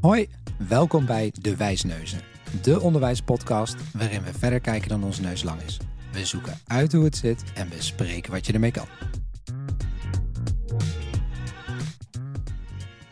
Hoi, 0.00 0.28
welkom 0.68 1.06
bij 1.06 1.32
De 1.40 1.56
Wijsneuzen, 1.56 2.20
de 2.62 2.80
onderwijspodcast 2.80 3.92
waarin 3.92 4.22
we 4.22 4.32
verder 4.32 4.60
kijken 4.60 4.88
dan 4.88 5.04
onze 5.04 5.20
neus 5.20 5.42
lang 5.42 5.60
is. 5.62 5.78
We 6.12 6.24
zoeken 6.24 6.58
uit 6.66 6.92
hoe 6.92 7.04
het 7.04 7.16
zit 7.16 7.44
en 7.54 7.68
bespreken 7.68 8.32
wat 8.32 8.46
je 8.46 8.52
ermee 8.52 8.70
kan. 8.70 8.86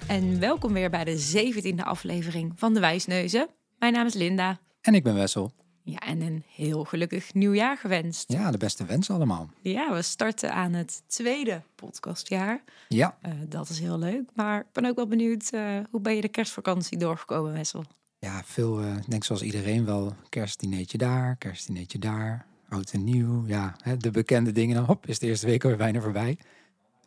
En 0.07 0.41
welkom 0.41 0.73
weer 0.73 0.91
bij 0.91 1.05
de 1.05 1.53
17e 1.53 1.85
aflevering 1.85 2.53
van 2.57 2.75
De 2.75 2.81
Wijsneuzen. 2.81 3.49
Mijn 3.79 3.93
naam 3.93 4.07
is 4.07 4.15
Linda. 4.15 4.61
En 4.81 4.95
ik 4.95 5.03
ben 5.03 5.15
Wessel. 5.15 5.53
Ja, 5.91 5.99
en 5.99 6.21
een 6.21 6.43
heel 6.55 6.85
gelukkig 6.85 7.35
nieuwjaar 7.35 7.77
gewenst. 7.77 8.33
Ja, 8.33 8.51
de 8.51 8.59
beste 8.59 8.85
wensen 8.85 9.15
allemaal. 9.15 9.51
Ja, 9.61 9.95
we 9.95 10.03
starten 10.03 10.53
aan 10.53 10.73
het 10.73 11.03
tweede 11.07 11.63
podcastjaar. 11.75 12.63
Ja, 12.89 13.17
Eh, 13.21 13.33
dat 13.49 13.69
is 13.69 13.79
heel 13.79 13.99
leuk. 13.99 14.23
Maar 14.35 14.61
ik 14.61 14.67
ben 14.73 14.85
ook 14.85 14.97
wel 14.97 15.07
benieuwd, 15.07 15.49
eh, 15.51 15.77
hoe 15.91 16.01
ben 16.01 16.15
je 16.15 16.21
de 16.21 16.29
kerstvakantie 16.29 16.99
doorgekomen, 16.99 17.53
Wessel? 17.53 17.85
ja 18.19 18.43
veel, 18.45 18.83
ik 18.83 19.11
denk 19.11 19.25
zoals 19.25 19.43
iedereen 19.43 19.85
wel, 19.85 20.15
kerstdineetje 20.29 20.99
daar, 20.99 21.37
kerstdineetje 21.37 21.99
daar, 21.99 22.47
oud 22.69 22.91
en 22.93 23.05
nieuw. 23.05 23.45
Ja, 23.47 23.77
hè, 23.83 23.97
de 23.97 24.11
bekende 24.11 24.53
dingen. 24.53 24.75
Dan 24.75 24.85
hop, 24.85 25.07
is 25.07 25.19
de 25.19 25.27
eerste 25.27 25.47
week 25.47 25.63
alweer 25.63 25.79
bijna 25.79 26.01
voorbij. 26.01 26.39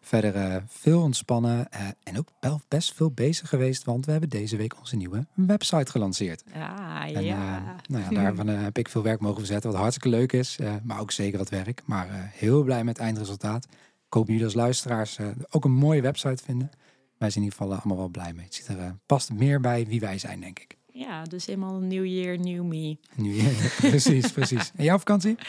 Verder 0.03 0.35
eh, 0.35 0.55
veel 0.67 1.01
ontspannen 1.01 1.71
eh, 1.71 1.87
en 2.03 2.17
ook 2.17 2.27
wel 2.39 2.61
best 2.67 2.93
veel 2.93 3.11
bezig 3.11 3.49
geweest, 3.49 3.83
want 3.83 4.05
we 4.05 4.11
hebben 4.11 4.29
deze 4.29 4.57
week 4.57 4.79
onze 4.79 4.95
nieuwe 4.95 5.25
website 5.33 5.91
gelanceerd. 5.91 6.43
En 6.43 6.59
ja. 6.59 7.07
eh, 7.07 7.63
nou 7.87 8.03
ja, 8.03 8.09
daarvan 8.21 8.47
heb 8.47 8.77
ik 8.77 8.89
veel 8.89 9.03
werk 9.03 9.19
mogen 9.19 9.37
verzetten, 9.37 9.71
wat 9.71 9.79
hartstikke 9.79 10.17
leuk 10.17 10.31
is. 10.33 10.57
maar 10.83 10.99
ook 10.99 11.11
zeker 11.11 11.37
wat 11.37 11.49
werk. 11.49 11.81
Maar 11.85 12.31
heel 12.33 12.63
blij 12.63 12.83
met 12.83 12.97
het 12.97 13.05
eindresultaat. 13.05 13.65
Ik 14.07 14.13
hoop 14.13 14.27
jullie 14.27 14.43
als 14.43 14.53
luisteraars 14.53 15.17
ook 15.49 15.65
een 15.65 15.71
mooie 15.71 16.01
website 16.01 16.43
vinden. 16.43 16.69
Wij 17.17 17.29
zijn 17.29 17.43
in 17.43 17.51
ieder 17.51 17.57
geval 17.57 17.77
allemaal 17.77 17.97
wel 17.97 18.09
blij 18.09 18.33
mee. 18.33 18.45
Het 18.45 18.53
ziet 18.53 18.67
er, 18.67 18.97
past 19.05 19.33
meer 19.33 19.59
bij 19.59 19.85
wie 19.87 19.99
wij 19.99 20.17
zijn, 20.17 20.39
denk 20.39 20.59
ik. 20.59 20.77
ja, 20.87 21.23
dus 21.23 21.45
helemaal 21.45 21.75
een 21.75 21.87
nieuw 21.87 22.03
year, 22.03 22.39
new 22.39 22.63
me. 22.63 22.97
Nu, 23.15 23.43
precies, 23.89 24.31
precies. 24.31 24.71
En 24.75 24.83
jouw 24.83 24.97
vakantie? 24.97 25.37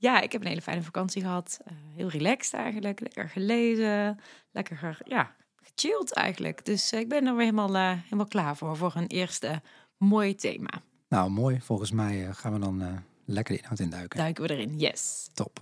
Ja, 0.00 0.20
ik 0.20 0.32
heb 0.32 0.40
een 0.40 0.46
hele 0.46 0.62
fijne 0.62 0.82
vakantie 0.82 1.22
gehad. 1.22 1.60
Eh, 1.64 1.72
heel 1.94 2.08
relaxed 2.08 2.54
eigenlijk. 2.54 3.00
Lekker 3.00 3.28
gelezen. 3.28 4.20
Lekker 4.50 5.00
ja, 5.04 5.34
gechilled 5.56 6.12
eigenlijk. 6.12 6.64
Dus 6.64 6.92
eh, 6.92 7.00
ik 7.00 7.08
ben 7.08 7.26
er 7.26 7.36
weer 7.36 7.44
helemaal, 7.44 7.74
eh, 7.74 8.02
helemaal 8.02 8.26
klaar 8.26 8.56
voor. 8.56 8.76
Voor 8.76 8.92
een 8.94 9.06
eerste 9.06 9.62
mooi 9.96 10.34
thema. 10.34 10.70
Nou, 11.08 11.30
mooi. 11.30 11.60
Volgens 11.60 11.90
mij 11.90 12.32
gaan 12.32 12.52
we 12.52 12.58
dan 12.58 13.04
lekker 13.24 13.54
de 13.54 13.60
inhoud 13.60 13.78
induiken. 13.78 14.18
Duiken 14.18 14.44
we 14.44 14.50
erin. 14.50 14.78
Yes. 14.78 15.28
Top. 15.34 15.60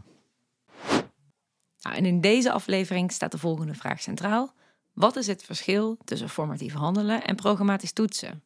Nou, 1.80 1.96
en 1.96 2.06
in 2.06 2.20
deze 2.20 2.52
aflevering 2.52 3.12
staat 3.12 3.32
de 3.32 3.38
volgende 3.38 3.74
vraag 3.74 4.00
centraal. 4.00 4.54
Wat 4.92 5.16
is 5.16 5.26
het 5.26 5.42
verschil 5.42 5.98
tussen 6.04 6.28
formatief 6.28 6.72
handelen 6.72 7.24
en 7.24 7.36
programmatisch 7.36 7.92
toetsen? 7.92 8.42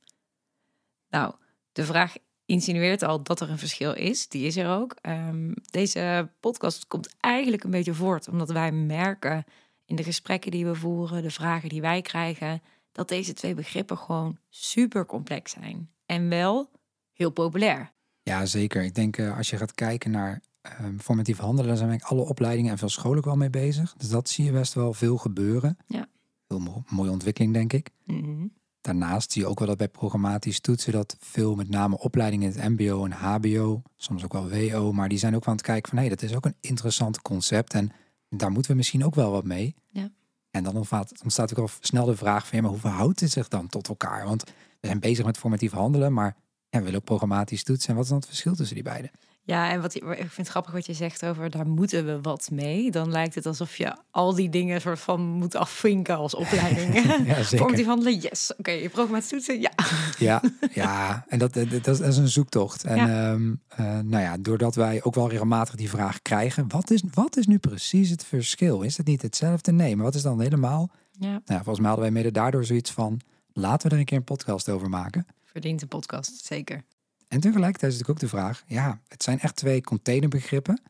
Nou, 1.08 1.34
de 1.72 1.84
vraag 1.84 2.14
insinueert 2.50 3.02
al 3.02 3.22
dat 3.22 3.40
er 3.40 3.50
een 3.50 3.58
verschil 3.58 3.94
is. 3.94 4.28
Die 4.28 4.46
is 4.46 4.56
er 4.56 4.68
ook. 4.68 4.94
Ehm, 5.00 5.52
deze 5.70 6.30
podcast 6.40 6.86
komt 6.86 7.14
eigenlijk 7.20 7.64
een 7.64 7.70
beetje 7.70 7.94
voort 7.94 8.28
omdat 8.28 8.50
wij 8.50 8.72
merken 8.72 9.44
in 9.84 9.96
de 9.96 10.02
gesprekken 10.02 10.50
die 10.50 10.66
we 10.66 10.74
voeren, 10.74 11.22
de 11.22 11.30
vragen 11.30 11.68
die 11.68 11.80
wij 11.80 12.02
krijgen, 12.02 12.62
dat 12.92 13.08
deze 13.08 13.32
twee 13.32 13.54
begrippen 13.54 13.98
gewoon 13.98 14.38
super 14.48 15.06
complex 15.06 15.52
zijn. 15.52 15.90
En 16.06 16.28
wel 16.28 16.70
heel 17.12 17.30
populair. 17.30 17.92
Ja, 18.22 18.46
zeker. 18.46 18.82
Ik 18.82 18.94
denk 18.94 19.16
eh, 19.16 19.36
als 19.36 19.50
je 19.50 19.56
gaat 19.56 19.74
kijken 19.74 20.10
naar 20.10 20.42
ehm, 20.60 20.98
formatief 20.98 21.38
handelen, 21.38 21.66
dan 21.68 21.76
zijn 21.76 21.88
eigenlijk 21.90 22.20
alle 22.20 22.30
opleidingen 22.30 22.70
en 22.70 22.78
veel 22.78 22.88
scholen 22.88 23.18
ook 23.18 23.24
wel 23.24 23.36
mee 23.36 23.50
bezig. 23.50 23.94
Dus 23.96 24.08
dat 24.08 24.28
zie 24.28 24.44
je 24.44 24.52
best 24.52 24.72
wel 24.74 24.92
veel 24.92 25.16
gebeuren. 25.16 25.76
Ja. 25.86 26.06
Heel 26.46 26.58
mo- 26.58 26.82
mooie 26.88 27.10
ontwikkeling, 27.10 27.52
denk 27.52 27.72
ik. 27.72 27.90
Mhm. 28.04 28.46
Daarnaast 28.80 29.32
zie 29.32 29.42
je 29.42 29.48
ook 29.48 29.58
wel 29.58 29.68
dat 29.68 29.76
bij 29.76 29.88
programmatisch 29.88 30.60
toetsen 30.60 30.92
dat 30.92 31.16
veel 31.18 31.54
met 31.54 31.68
name 31.68 31.98
opleidingen 31.98 32.52
in 32.52 32.60
het 32.60 32.70
mbo 32.70 33.04
en 33.04 33.12
hbo, 33.12 33.82
soms 33.96 34.24
ook 34.24 34.32
wel 34.32 34.48
wo, 34.48 34.92
maar 34.92 35.08
die 35.08 35.18
zijn 35.18 35.34
ook 35.34 35.46
aan 35.46 35.52
het 35.52 35.62
kijken 35.62 35.90
van 35.90 35.98
hé, 35.98 36.08
dat 36.08 36.22
is 36.22 36.34
ook 36.34 36.44
een 36.44 36.56
interessant 36.60 37.22
concept 37.22 37.74
en 37.74 37.92
daar 38.28 38.50
moeten 38.50 38.70
we 38.70 38.76
misschien 38.76 39.04
ook 39.04 39.14
wel 39.14 39.30
wat 39.30 39.44
mee. 39.44 39.74
Ja. 39.88 40.10
En 40.50 40.64
dan 40.64 40.76
ontstaat, 40.76 41.12
ontstaat 41.22 41.50
ook 41.50 41.58
al 41.68 41.74
snel 41.80 42.04
de 42.04 42.16
vraag 42.16 42.46
van 42.46 42.56
ja, 42.56 42.62
maar 42.62 42.72
hoe 42.72 42.80
verhoudt 42.80 43.20
het 43.20 43.30
zich 43.30 43.48
dan 43.48 43.68
tot 43.68 43.88
elkaar? 43.88 44.24
Want 44.24 44.44
we 44.80 44.86
zijn 44.86 45.00
bezig 45.00 45.24
met 45.24 45.38
formatief 45.38 45.72
handelen, 45.72 46.12
maar 46.12 46.36
ja, 46.68 46.78
we 46.78 46.84
willen 46.84 46.98
ook 46.98 47.04
programmatisch 47.04 47.64
toetsen. 47.64 47.88
En 47.88 47.94
wat 47.94 48.04
is 48.04 48.10
dan 48.10 48.18
het 48.18 48.28
verschil 48.28 48.54
tussen 48.54 48.74
die 48.74 48.84
beiden? 48.84 49.10
Ja, 49.42 49.70
en 49.70 49.80
wat 49.80 49.94
ik 49.94 50.02
vind 50.04 50.36
het 50.36 50.48
grappig 50.48 50.72
wat 50.72 50.86
je 50.86 50.92
zegt 50.92 51.24
over 51.26 51.50
daar 51.50 51.66
moeten 51.66 52.04
we 52.06 52.20
wat 52.20 52.48
mee. 52.52 52.90
Dan 52.90 53.10
lijkt 53.10 53.34
het 53.34 53.46
alsof 53.46 53.76
je 53.76 53.96
al 54.10 54.34
die 54.34 54.48
dingen 54.48 54.80
soort 54.80 55.00
van 55.00 55.20
moet 55.20 55.54
afvinken 55.54 56.16
als 56.16 56.34
opleiding. 56.44 56.94
Ja, 56.94 57.42
zeker. 57.42 57.58
Formatief 57.58 57.86
handelen, 57.86 58.18
yes. 58.18 58.52
Oké, 58.56 58.70
je 58.70 58.88
programma's 58.88 59.28
toetsen, 59.28 59.60
ja. 59.60 59.70
Ja, 60.18 60.42
ja. 60.74 61.24
en 61.28 61.38
dat, 61.38 61.52
dat, 61.54 61.84
dat 61.84 62.00
is- 62.00 62.16
een 62.16 62.28
zoektocht. 62.28 62.84
En 62.84 62.96
Ja. 62.96 63.30
ehm, 63.32 63.54
eh, 63.68 63.84
nou 63.98 64.22
ja, 64.22 64.36
doordat 64.38 64.74
wij 64.74 65.02
ook 65.02 65.14
wel 65.14 65.28
regelmatig 65.28 65.74
die 65.74 65.90
vraag 65.90 66.22
krijgen, 66.22 66.68
wat 66.68 66.90
is, 66.90 67.02
wat 67.14 67.36
is 67.36 67.46
nu 67.46 67.58
precies 67.58 68.10
het 68.10 68.24
verschil? 68.24 68.82
Is 68.82 68.96
het 68.96 69.06
niet 69.06 69.22
hetzelfde? 69.22 69.72
Nee, 69.72 69.96
maar 69.96 70.04
wat 70.04 70.14
is 70.14 70.22
dan 70.22 70.40
helemaal? 70.40 70.90
Ja, 71.18 71.28
Nou, 71.28 71.40
ja, 71.44 71.54
volgens 71.56 71.78
mij 71.78 71.88
hadden 71.88 72.04
wij 72.12 72.22
mede 72.22 72.30
daardoor 72.30 72.64
zoiets 72.64 72.90
van, 72.90 73.20
laten 73.52 73.88
we 73.88 73.94
er 73.94 74.00
een 74.00 74.06
keer 74.06 74.16
een 74.18 74.24
podcast 74.24 74.68
over 74.68 74.88
maken. 74.88 75.26
verdient 75.44 75.82
een 75.82 75.88
podcast, 75.88 76.44
zeker. 76.44 76.84
En 77.30 77.40
tegelijkertijd 77.40 77.92
is 77.92 77.98
natuurlijk 77.98 78.24
ook 78.24 78.30
de 78.30 78.36
vraag, 78.36 78.62
ja, 78.66 79.00
het 79.08 79.22
zijn 79.22 79.40
echt 79.40 79.56
twee 79.56 79.82
containerbegrippen. 79.82 80.82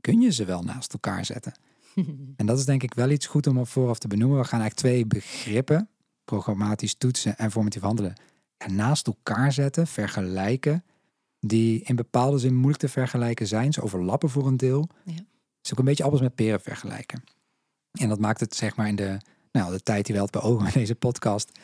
Kun 0.00 0.20
je 0.20 0.32
ze 0.32 0.44
wel 0.44 0.62
naast 0.62 0.92
elkaar 0.92 1.24
zetten? 1.24 1.52
En 2.36 2.46
dat 2.46 2.58
is 2.58 2.64
denk 2.64 2.82
ik 2.82 2.94
wel 2.94 3.10
iets 3.10 3.26
goed 3.26 3.46
om 3.46 3.58
op 3.58 3.68
vooraf 3.68 3.98
te 3.98 4.08
benoemen. 4.08 4.38
We 4.38 4.44
gaan 4.44 4.60
eigenlijk 4.60 4.80
twee 4.80 5.06
begrippen, 5.06 5.88
programmatisch 6.24 6.94
toetsen 6.94 7.38
en 7.38 7.50
formatief 7.50 7.82
handelen, 7.82 8.14
naast 8.66 9.06
elkaar 9.06 9.52
zetten, 9.52 9.86
vergelijken, 9.86 10.84
die 11.40 11.82
in 11.82 11.96
bepaalde 11.96 12.38
zin 12.38 12.54
moeilijk 12.54 12.80
te 12.80 12.88
vergelijken 12.88 13.46
zijn. 13.46 13.72
Ze 13.72 13.82
overlappen 13.82 14.30
voor 14.30 14.46
een 14.46 14.56
deel. 14.56 14.88
Ja. 15.04 15.12
Het 15.12 15.66
is 15.66 15.72
ook 15.72 15.78
een 15.78 15.84
beetje 15.84 16.04
appels 16.04 16.20
met 16.20 16.34
peren 16.34 16.60
vergelijken. 16.60 17.24
En 17.92 18.08
dat 18.08 18.18
maakt 18.18 18.40
het 18.40 18.54
zeg 18.54 18.76
maar 18.76 18.88
in 18.88 18.96
de, 18.96 19.18
nou, 19.52 19.72
de 19.72 19.82
tijd 19.82 20.06
die 20.06 20.14
we 20.14 20.20
hadden 20.20 20.40
beogen 20.40 20.64
met 20.64 20.72
deze 20.72 20.94
podcast, 20.94 21.58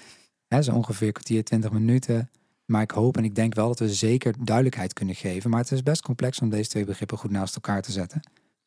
hè, 0.46 0.62
zo 0.62 0.72
ongeveer 0.72 1.12
kwartier, 1.12 1.44
twintig 1.44 1.72
minuten. 1.72 2.30
Maar 2.64 2.82
ik 2.82 2.90
hoop 2.90 3.16
en 3.16 3.24
ik 3.24 3.34
denk 3.34 3.54
wel 3.54 3.68
dat 3.68 3.78
we 3.78 3.94
zeker 3.94 4.34
duidelijkheid 4.44 4.92
kunnen 4.92 5.14
geven. 5.14 5.50
Maar 5.50 5.60
het 5.60 5.70
is 5.70 5.82
best 5.82 6.02
complex 6.02 6.40
om 6.40 6.50
deze 6.50 6.68
twee 6.68 6.84
begrippen 6.84 7.18
goed 7.18 7.30
naast 7.30 7.54
elkaar 7.54 7.82
te 7.82 7.92
zetten. 7.92 8.20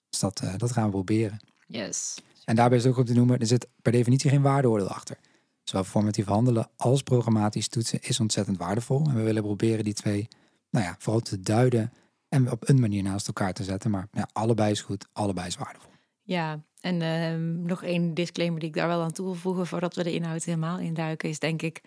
Dus 0.09 0.19
dat, 0.19 0.39
eh, 0.39 0.53
dat 0.57 0.71
gaan 0.71 0.85
we 0.85 0.89
proberen. 0.89 1.39
Yes. 1.67 2.15
En 2.45 2.55
daarbij 2.55 2.77
is 2.77 2.83
het 2.83 2.91
ook 2.91 2.97
goed 2.97 3.07
te 3.07 3.13
noemen, 3.13 3.39
er 3.39 3.47
zit 3.47 3.67
per 3.81 3.91
definitie 3.91 4.29
geen 4.29 4.41
waardeoordeel 4.41 4.87
achter. 4.87 5.17
Zowel 5.63 5.83
formatief 5.83 6.25
handelen 6.25 6.69
als 6.75 7.01
programmatisch 7.01 7.67
toetsen 7.67 7.99
is 8.01 8.19
ontzettend 8.19 8.57
waardevol. 8.57 9.05
En 9.07 9.15
we 9.15 9.21
willen 9.21 9.43
proberen 9.43 9.83
die 9.83 9.93
twee, 9.93 10.27
nou 10.69 10.85
ja, 10.85 10.95
vooral 10.99 11.21
te 11.21 11.39
duiden 11.39 11.93
en 12.29 12.51
op 12.51 12.69
een 12.69 12.79
manier 12.79 13.03
naast 13.03 13.27
elkaar 13.27 13.53
te 13.53 13.63
zetten. 13.63 13.91
Maar 13.91 14.07
ja, 14.11 14.27
allebei 14.31 14.71
is 14.71 14.81
goed, 14.81 15.07
allebei 15.13 15.47
is 15.47 15.55
waardevol. 15.55 15.91
Ja, 16.23 16.63
en 16.81 17.01
ehm, 17.01 17.61
nog 17.61 17.83
één 17.83 18.13
disclaimer 18.13 18.59
die 18.59 18.69
ik 18.69 18.75
daar 18.75 18.87
wel 18.87 19.01
aan 19.01 19.11
toe 19.11 19.25
wil 19.25 19.35
voegen 19.35 19.67
voordat 19.67 19.95
we 19.95 20.03
de 20.03 20.13
inhoud 20.13 20.43
helemaal 20.43 20.79
induiken, 20.79 21.29
is 21.29 21.39
denk 21.39 21.61
ik, 21.61 21.81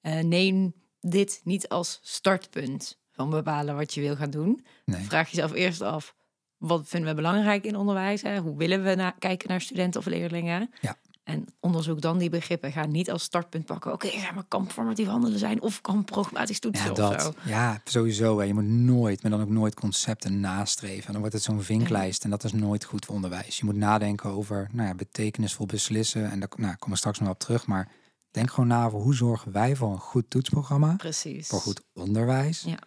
eh, 0.00 0.20
neem 0.20 0.72
dit 1.02 1.40
niet 1.44 1.68
als 1.68 2.00
startpunt 2.02 2.98
van 3.12 3.30
bepalen 3.30 3.76
wat 3.76 3.94
je 3.94 4.00
wil 4.00 4.16
gaan 4.16 4.30
doen. 4.30 4.64
Nee. 4.84 5.04
Vraag 5.04 5.28
jezelf 5.28 5.52
eerst 5.52 5.80
af, 5.80 6.14
wat 6.56 6.82
vinden 6.86 7.08
we 7.10 7.14
belangrijk 7.16 7.64
in 7.64 7.76
onderwijs? 7.76 8.22
Hè? 8.22 8.38
Hoe 8.38 8.56
willen 8.56 8.82
we 8.84 8.94
na- 8.94 9.14
kijken 9.18 9.48
naar 9.48 9.60
studenten 9.60 10.00
of 10.00 10.06
leerlingen? 10.06 10.70
Ja. 10.80 10.96
En 11.24 11.44
onderzoek 11.60 12.00
dan 12.00 12.18
die 12.18 12.30
begrippen. 12.30 12.72
Ga 12.72 12.86
niet 12.86 13.10
als 13.10 13.22
startpunt 13.22 13.64
pakken, 13.66 13.92
oké, 13.92 14.06
ja, 14.06 14.32
maar 14.32 14.44
kan 14.48 14.70
formatief 14.70 15.06
handelen 15.06 15.38
zijn 15.38 15.62
of 15.62 15.80
kan 15.80 16.04
programmatisch 16.04 16.58
toetsen 16.60 16.84
Ja, 16.84 16.90
of 16.90 16.96
dat. 16.96 17.22
zo. 17.22 17.32
Ja, 17.44 17.80
sowieso. 17.84 18.38
hè. 18.38 18.44
Je 18.44 18.54
moet 18.54 18.64
nooit, 18.68 19.22
maar 19.22 19.30
dan 19.30 19.40
ook 19.42 19.48
nooit 19.48 19.74
concepten 19.74 20.40
nastreven. 20.40 21.06
En 21.06 21.10
dan 21.12 21.20
wordt 21.20 21.34
het 21.34 21.44
zo'n 21.44 21.62
vinklijst 21.62 22.24
en 22.24 22.30
dat 22.30 22.44
is 22.44 22.52
nooit 22.52 22.84
goed 22.84 23.04
voor 23.04 23.14
onderwijs. 23.14 23.58
Je 23.58 23.64
moet 23.64 23.76
nadenken 23.76 24.30
over 24.30 24.68
nou 24.72 24.88
ja, 24.88 24.94
betekenisvol 24.94 25.66
beslissen. 25.66 26.30
En 26.30 26.40
daar 26.40 26.48
nou, 26.56 26.74
komen 26.74 26.90
we 26.90 26.96
straks 26.96 27.18
nog 27.18 27.28
op 27.28 27.38
terug. 27.38 27.66
Maar 27.66 27.88
denk 28.32 28.50
gewoon 28.50 28.68
na 28.68 28.86
over 28.86 28.98
hoe 28.98 29.14
zorgen 29.14 29.52
wij 29.52 29.76
voor 29.76 29.92
een 29.92 29.98
goed 29.98 30.30
toetsprogramma. 30.30 30.94
Precies. 30.96 31.48
voor 31.48 31.60
goed 31.60 31.82
onderwijs. 31.92 32.62
Ja. 32.62 32.78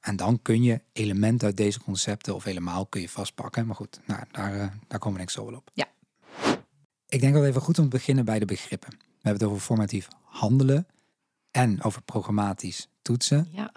En 0.00 0.16
dan 0.16 0.42
kun 0.42 0.62
je 0.62 0.80
elementen 0.92 1.46
uit 1.46 1.56
deze 1.56 1.80
concepten 1.80 2.34
of 2.34 2.44
helemaal 2.44 2.86
kun 2.86 3.00
je 3.00 3.08
vastpakken. 3.08 3.66
Maar 3.66 3.76
goed, 3.76 4.00
nou, 4.06 4.22
daar, 4.30 4.60
eh, 4.60 4.66
daar 4.88 4.98
komen 4.98 5.18
we 5.18 5.24
ik 5.24 5.30
zo 5.30 5.44
wel 5.44 5.56
op. 5.56 5.70
Ja. 5.74 5.86
Ik 7.08 7.20
denk 7.20 7.32
dat 7.32 7.42
het 7.42 7.50
even 7.50 7.62
goed 7.62 7.78
om 7.78 7.84
te 7.84 7.96
beginnen 7.96 8.24
bij 8.24 8.38
de 8.38 8.44
begrippen. 8.44 8.90
We 8.90 9.22
hebben 9.22 9.42
het 9.42 9.50
over 9.50 9.62
formatief 9.62 10.08
handelen 10.22 10.86
en 11.50 11.82
over 11.82 12.02
programmatisch 12.02 12.88
toetsen. 13.02 13.48
Ja, 13.50 13.72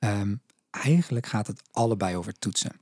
Ehm, 0.00 0.34
eigenlijk 0.70 1.26
gaat 1.26 1.46
het 1.46 1.62
allebei 1.70 2.16
over 2.16 2.32
toetsen. 2.38 2.80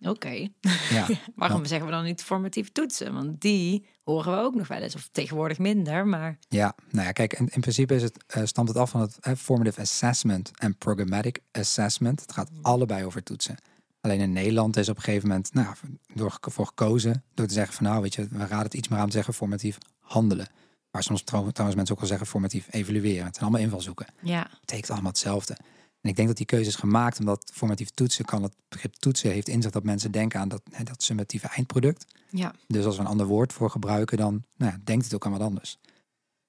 Oké. 0.00 0.48
Ja, 0.90 1.06
Waarom 1.34 1.64
zeggen 1.64 1.86
we 1.86 1.92
dan 1.92 2.04
niet 2.04 2.22
formatief 2.22 2.72
toetsen? 2.72 3.14
Want 3.14 3.40
die 3.40 3.86
horen 4.04 4.32
we 4.32 4.38
ook 4.42 4.54
nog 4.54 4.68
wel 4.68 4.78
eens, 4.78 4.94
of 4.94 5.08
tegenwoordig 5.12 5.58
minder, 5.58 6.06
maar 6.06 6.38
ja. 6.48 6.74
nou 6.90 7.06
ja, 7.06 7.12
kijk, 7.12 7.32
in, 7.32 7.48
in 7.52 7.60
principe 7.60 7.94
is 7.94 8.02
het, 8.02 8.24
eh, 8.26 8.44
stamt 8.44 8.68
het 8.68 8.76
af 8.76 8.90
van 8.90 9.00
het 9.00 9.18
formative 9.38 9.80
assessment 9.80 10.50
en 10.54 10.76
programmatic 10.78 11.38
assessment. 11.52 12.20
Het 12.20 12.32
gaat 12.32 12.50
allebei 12.62 13.04
over 13.04 13.22
toetsen. 13.22 13.56
Alleen 14.00 14.20
in 14.20 14.32
Nederland 14.32 14.76
is 14.76 14.88
op 14.88 14.96
een 14.96 15.02
gegeven 15.02 15.28
moment 15.28 15.54
nou, 15.54 15.74
door, 16.14 16.38
voor 16.40 16.66
gekozen 16.66 17.24
door 17.34 17.46
te 17.46 17.54
zeggen 17.54 17.74
van 17.74 17.84
nou 17.86 18.02
weet 18.02 18.14
je, 18.14 18.28
we 18.30 18.38
raden 18.38 18.58
het 18.58 18.74
iets 18.74 18.88
meer 18.88 18.98
aan 18.98 19.06
te 19.06 19.12
zeggen 19.12 19.34
formatief 19.34 19.78
handelen. 19.98 20.46
Waar 20.90 21.02
soms 21.02 21.22
trouw- 21.22 21.50
trouwens 21.50 21.76
mensen 21.76 21.94
ook 21.94 22.00
wel 22.00 22.08
zeggen 22.10 22.26
formatief 22.26 22.66
evalueren. 22.70 23.24
Het 23.24 23.34
zijn 23.34 23.46
allemaal 23.48 23.64
invalshoeken. 23.66 24.06
Ja, 24.22 24.40
Het 24.50 24.60
betekent 24.60 24.90
allemaal 24.90 25.10
hetzelfde. 25.10 25.56
En 26.04 26.10
ik 26.10 26.16
denk 26.16 26.28
dat 26.28 26.36
die 26.36 26.46
keuze 26.46 26.68
is 26.68 26.74
gemaakt 26.74 27.18
omdat 27.18 27.50
formatief 27.54 27.90
toetsen 27.90 28.24
kan 28.24 28.42
het 28.42 28.54
begrip 28.68 28.94
toetsen 28.94 29.30
heeft 29.30 29.48
in 29.48 29.62
zich 29.62 29.70
dat 29.70 29.82
mensen 29.82 30.10
denken 30.10 30.40
aan 30.40 30.48
dat, 30.48 30.62
dat 30.82 31.02
summatieve 31.02 31.46
eindproduct. 31.46 32.06
ja, 32.30 32.54
Dus 32.66 32.84
als 32.84 32.96
we 32.96 33.02
een 33.02 33.08
ander 33.08 33.26
woord 33.26 33.52
voor 33.52 33.70
gebruiken, 33.70 34.16
dan 34.16 34.44
nou 34.56 34.72
ja, 34.72 34.78
denkt 34.84 35.04
het 35.04 35.14
ook 35.14 35.26
aan 35.26 35.32
wat 35.32 35.40
anders. 35.40 35.78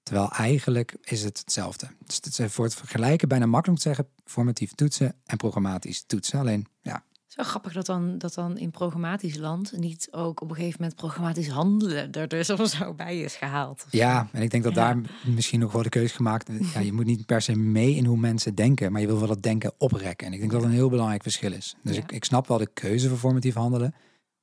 Terwijl 0.03 0.31
eigenlijk 0.31 0.95
is 1.01 1.23
het 1.23 1.39
hetzelfde. 1.39 1.87
Dus 2.05 2.15
het 2.15 2.39
is 2.39 2.53
voor 2.53 2.65
het 2.65 2.75
vergelijken 2.75 3.27
bijna 3.27 3.45
makkelijk 3.45 3.77
om 3.77 3.83
te 3.83 3.95
zeggen 3.95 4.13
formatief 4.25 4.71
toetsen 4.71 5.15
en 5.25 5.37
programmatisch 5.37 6.03
toetsen. 6.07 6.39
Alleen 6.39 6.65
ja, 6.81 7.03
Het 7.35 7.45
is 7.45 7.51
wel 7.51 7.61
grappig 7.61 7.73
dat 7.73 7.85
dan, 7.85 8.17
dat 8.17 8.33
dan 8.33 8.57
in 8.57 8.71
programmatisch 8.71 9.37
land 9.37 9.71
niet 9.77 10.07
ook 10.11 10.41
op 10.41 10.49
een 10.49 10.55
gegeven 10.55 10.77
moment 10.81 10.97
programmatisch 10.99 11.47
handelen 11.47 12.11
er 12.11 12.27
dus 12.27 12.49
of 12.59 12.67
zo 12.69 12.93
bij 12.93 13.19
is 13.19 13.35
gehaald. 13.35 13.85
Ja, 13.89 14.27
en 14.31 14.41
ik 14.41 14.49
denk 14.51 14.63
dat 14.63 14.75
Ja. 14.75 14.93
daar 14.93 15.01
misschien 15.25 15.59
nog 15.59 15.71
wel 15.71 15.83
de 15.83 15.89
keuze 15.89 16.15
gemaakt. 16.15 16.49
Ja, 16.73 16.79
je 16.79 16.93
moet 16.93 17.05
niet 17.05 17.25
per 17.25 17.41
se 17.41 17.55
mee 17.55 17.95
in 17.95 18.05
hoe 18.05 18.17
mensen 18.17 18.55
denken, 18.55 18.91
maar 18.91 19.01
je 19.01 19.07
wil 19.07 19.19
wel 19.19 19.29
het 19.29 19.43
denken 19.43 19.73
oprekken. 19.77 20.27
En 20.27 20.33
ik 20.33 20.39
denk 20.39 20.51
dat 20.51 20.61
dat 20.61 20.69
een 20.69 20.75
heel 20.75 20.89
belangrijk 20.89 21.21
verschil 21.23 21.51
is. 21.51 21.75
Dus 21.83 21.95
Ja. 21.95 22.01
ik, 22.01 22.11
ik 22.11 22.25
snap 22.25 22.47
wel 22.47 22.57
de 22.57 22.69
keuze 22.73 23.09
voor 23.09 23.17
formatief 23.17 23.53
handelen, 23.55 23.95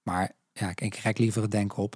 maar 0.03 0.33
ja, 0.53 0.69
ik, 0.71 0.81
ik 0.81 0.95
rek 0.95 1.19
liever 1.19 1.43
het 1.43 1.51
denken 1.51 1.83
op. 1.83 1.95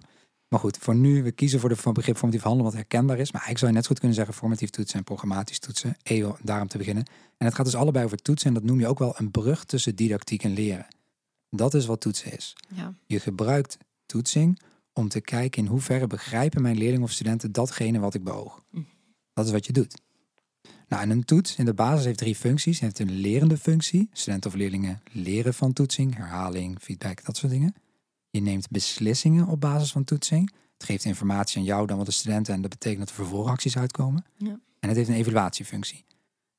Maar 0.49 0.61
goed, 0.61 0.79
voor 0.79 0.95
nu, 0.95 1.23
we 1.23 1.33
kiezen 1.33 1.61
voor 1.61 1.69
de 1.69 1.93
begrip 1.93 2.17
formatief 2.17 2.43
handelen 2.43 2.65
wat 2.65 2.75
herkenbaar 2.75 3.19
is. 3.19 3.33
Maar 3.33 3.43
eigenlijk 3.43 3.59
zou 3.59 3.71
je 3.71 3.77
net 3.77 3.83
zo 3.83 3.89
goed 3.89 3.99
kunnen 3.99 4.17
zeggen 4.17 4.35
formatief 4.35 4.71
toetsen 4.71 4.99
en 4.99 5.05
programmatisch 5.05 5.59
toetsen. 5.59 5.97
EO, 6.03 6.37
daarom 6.43 6.69
te 6.69 6.79
beginnen. 6.79 7.05
En 7.37 7.47
het 7.47 7.55
gaat 7.55 7.65
dus 7.65 7.75
allebei 7.75 8.05
over 8.05 8.23
toetsen 8.23 8.49
en 8.49 8.55
dat 8.55 8.63
noem 8.63 8.81
je 8.81 8.87
ook 8.87 8.99
wel 8.99 9.15
een 9.19 9.31
brug 9.31 9.65
tussen 9.65 9.97
didactiek 9.97 10.43
en 10.43 10.53
leren. 10.53 10.87
Dat 11.51 11.75
is 11.75 11.87
wat 11.87 12.01
toetsen 12.01 12.33
is. 12.33 12.57
Ja, 12.69 12.95
Je 13.07 13.21
gebruikt 13.21 13.79
toetsing 14.07 14.61
om 14.93 15.09
te 15.09 15.21
kijken 15.21 15.63
in 15.63 15.69
hoeverre 15.69 16.07
begrijpen 16.07 16.63
mijn 16.63 16.79
leerlingen 16.79 17.05
of 17.05 17.11
studenten 17.11 17.53
datgene 17.53 17.99
wat 17.99 18.15
ik 18.15 18.25
beoog. 18.25 18.63
Mhm. 18.71 18.83
Dat 19.33 19.47
is 19.47 19.53
wat 19.53 19.67
je 19.67 19.73
doet. 19.73 20.01
Nou, 20.89 21.03
en 21.03 21.11
een 21.11 21.25
toets 21.25 21.57
in 21.57 21.65
de 21.65 21.75
basis 21.75 22.05
heeft 22.05 22.19
drie 22.19 22.37
functies. 22.37 22.81
Het 22.81 22.99
heeft 22.99 23.11
een 23.11 23.17
lerende 23.17 23.59
functie. 23.59 24.09
Studenten 24.13 24.51
of 24.51 24.57
leerlingen 24.57 25.03
leren 25.13 25.55
van 25.55 25.73
toetsing, 25.73 26.17
herhaling, 26.17 26.77
feedback, 26.81 27.25
dat 27.25 27.37
soort 27.37 27.53
dingen. 27.53 27.75
Je 28.37 28.43
neemt 28.43 28.71
beslissingen 28.71 29.47
op 29.47 29.61
basis 29.61 29.93
van 29.93 30.05
toetsing. 30.05 30.53
Het 30.73 30.85
geeft 30.85 31.05
informatie 31.05 31.59
aan 31.59 31.65
jou, 31.65 31.87
dan 31.87 31.97
wat 31.97 32.06
de 32.06 32.12
studenten 32.12 32.55
en 32.55 32.61
dat 32.61 32.71
betekent 32.71 32.99
dat 32.99 33.09
er 33.09 33.15
vervolgacties 33.15 33.79
uitkomen. 33.79 34.25
Ja. 34.37 34.61
En 34.81 34.88
het 34.88 34.97
heeft 34.97 35.09
een 35.09 35.15
evaluatiefunctie. 35.15 36.05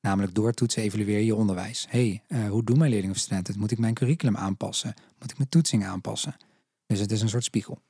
Namelijk 0.01 0.35
door 0.35 0.53
toetsen 0.53 0.81
evalueer 0.81 1.17
je 1.17 1.25
je 1.25 1.35
onderwijs. 1.35 1.85
hey, 1.89 2.23
eh, 2.27 2.49
hoe 2.49 2.63
doen 2.63 2.77
mijn 2.77 2.89
leerlingen 2.89 3.15
of 3.15 3.21
studenten? 3.21 3.59
Moet 3.59 3.71
ik 3.71 3.77
mijn 3.77 3.93
curriculum 3.93 4.37
aanpassen? 4.37 4.93
Moet 5.19 5.31
ik 5.31 5.37
mijn 5.37 5.49
toetsing 5.49 5.85
aanpassen? 5.85 6.35
Dus 6.85 6.99
het 6.99 7.11
is 7.11 7.21
een 7.21 7.29
soort 7.29 7.43
spiegel. 7.43 7.81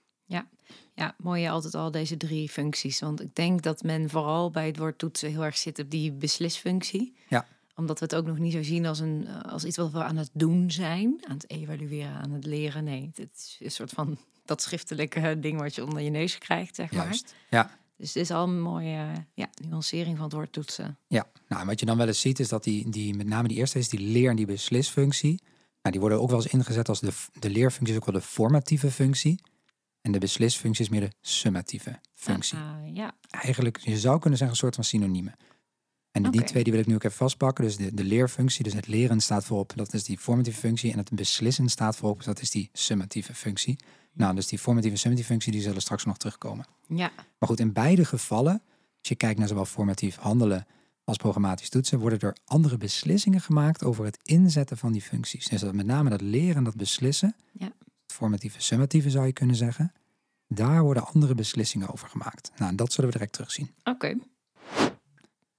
ja, 0.93 1.15
mooi 1.17 1.47
altijd 1.47 1.75
al 1.75 1.91
deze 1.91 2.17
drie 2.17 2.49
functies. 2.49 2.99
Want 2.99 3.21
ik 3.21 3.35
denk 3.35 3.61
dat 3.61 3.83
men 3.83 4.09
vooral 4.09 4.51
bij 4.51 4.65
het 4.65 4.77
woord 4.77 4.97
toetsen 4.97 5.29
heel 5.29 5.43
erg 5.45 5.57
zit 5.57 5.79
op 5.79 5.89
die 5.89 6.11
beslisfunctie. 6.11 7.15
Ja. 7.29 7.47
Omdat 7.77 7.99
we 7.99 8.05
het 8.05 8.15
ook 8.15 8.25
nog 8.25 8.37
niet 8.37 8.53
zo 8.53 8.63
zien 8.63 8.85
als, 8.85 8.99
een, 8.99 9.27
eh, 9.27 9.51
als 9.51 9.63
iets 9.63 9.77
wat 9.77 9.91
we 9.91 10.03
aan 10.03 10.17
het 10.17 10.29
doen 10.33 10.71
zijn. 10.71 11.17
Aan 11.27 11.35
het 11.35 11.49
evalueren, 11.49 12.13
aan 12.13 12.31
het 12.31 12.45
leren. 12.45 12.83
Nee, 12.83 13.11
het 13.15 13.29
is 13.33 13.57
een 13.59 13.71
soort 13.71 13.91
van 13.91 14.17
dat 14.45 14.61
schriftelijke 14.61 15.39
ding 15.39 15.59
wat 15.59 15.75
je 15.75 15.85
onder 15.85 16.01
je 16.01 16.09
neus 16.09 16.37
krijgt, 16.37 16.75
zeg 16.75 16.91
maar. 16.91 17.03
Juist. 17.05 17.35
Ja. 17.49 17.77
Dus 17.97 18.07
het 18.07 18.23
is 18.23 18.31
al 18.31 18.43
een 18.43 18.61
mooie 18.61 19.25
ja, 19.33 19.49
nuancering 19.67 20.15
van 20.15 20.25
het 20.25 20.33
woord 20.33 20.51
toetsen. 20.51 20.97
Ja, 21.07 21.27
nou, 21.47 21.61
en 21.61 21.67
wat 21.67 21.79
je 21.79 21.85
dan 21.85 21.97
wel 21.97 22.07
eens 22.07 22.21
ziet 22.21 22.39
is 22.39 22.49
dat 22.49 22.63
die, 22.63 22.89
die 22.89 23.15
met 23.15 23.27
name 23.27 23.47
die 23.47 23.57
eerste 23.57 23.79
is 23.79 23.89
die 23.89 23.99
leer- 23.99 24.29
en 24.29 24.35
die 24.35 24.45
beslisfunctie. 24.45 25.41
Nou, 25.81 25.91
die 25.91 25.99
worden 25.99 26.21
ook 26.21 26.29
wel 26.29 26.41
eens 26.41 26.53
ingezet 26.53 26.89
als 26.89 26.99
de, 26.99 27.11
de 27.39 27.49
leerfunctie 27.49 27.95
is 27.95 28.01
ook 28.01 28.11
wel 28.11 28.21
de 28.21 28.27
formatieve 28.27 28.91
functie. 28.91 29.41
En 30.01 30.11
de 30.11 30.19
beslisfunctie 30.19 30.83
is 30.83 30.89
meer 30.89 31.01
de 31.01 31.11
summatieve 31.21 31.99
functie. 32.13 32.57
Ah, 32.57 32.95
ja, 32.95 33.15
Eigenlijk, 33.29 33.77
je 33.77 33.97
zou 33.97 34.19
kunnen 34.19 34.39
zeggen, 34.39 34.55
een 34.55 34.61
soort 34.61 34.75
van 34.75 34.83
synoniemen. 34.83 35.35
En 36.25 36.31
die 36.31 36.43
twee 36.43 36.63
die 36.63 36.71
wil 36.71 36.81
ik 36.81 36.87
nu 36.87 36.95
ook 36.95 37.03
even 37.03 37.17
vastpakken. 37.17 37.63
Dus 37.63 37.77
de, 37.77 37.93
de 37.93 38.03
leerfunctie, 38.03 38.63
dus 38.63 38.73
het 38.73 38.87
leren 38.87 39.19
staat 39.21 39.45
voorop, 39.45 39.71
dat 39.75 39.93
is 39.93 40.03
die 40.03 40.17
formatieve 40.17 40.59
functie. 40.59 40.91
En 40.91 40.97
het 40.97 41.09
beslissen 41.11 41.69
staat 41.69 41.95
voorop, 41.95 42.17
dus 42.17 42.25
dat 42.25 42.41
is 42.41 42.49
die 42.51 42.69
summatieve 42.73 43.33
functie. 43.35 43.79
Nou, 44.13 44.35
dus 44.35 44.47
die 44.47 44.59
formatieve 44.59 44.95
en 44.95 45.01
summatieve 45.01 45.31
functie, 45.31 45.51
die 45.51 45.61
zullen 45.61 45.81
straks 45.81 46.05
nog 46.05 46.17
terugkomen. 46.17 46.65
ja, 46.87 47.11
Maar 47.39 47.49
goed, 47.49 47.59
in 47.59 47.73
beide 47.73 48.05
gevallen, 48.05 48.53
als 48.99 49.09
je 49.09 49.15
kijkt 49.15 49.39
naar 49.39 49.47
zowel 49.47 49.65
formatief 49.65 50.15
handelen 50.15 50.65
als 51.03 51.17
programmatisch 51.17 51.69
toetsen, 51.69 51.99
worden 51.99 52.19
er 52.19 52.35
andere 52.45 52.77
beslissingen 52.77 53.41
gemaakt 53.41 53.83
over 53.83 54.05
het 54.05 54.19
inzetten 54.23 54.77
van 54.77 54.91
die 54.91 55.01
functies. 55.01 55.45
Dus 55.47 55.61
dat 55.61 55.73
met 55.73 55.85
name 55.85 56.09
dat 56.09 56.21
leren 56.21 56.55
en 56.55 56.63
dat 56.63 56.75
beslissen, 56.75 57.35
Ja. 57.53 57.65
het 57.65 58.13
formatieve, 58.13 58.61
summatieve 58.61 59.09
zou 59.09 59.25
je 59.25 59.33
kunnen 59.33 59.55
zeggen, 59.55 59.93
daar 60.47 60.81
worden 60.83 61.07
andere 61.07 61.35
beslissingen 61.35 61.89
over 61.93 62.07
gemaakt. 62.09 62.51
Nou, 62.57 62.69
en 62.71 62.75
dat 62.75 62.93
zullen 62.93 63.09
we 63.09 63.15
direct 63.17 63.33
terugzien. 63.33 63.71
oké. 63.83 64.15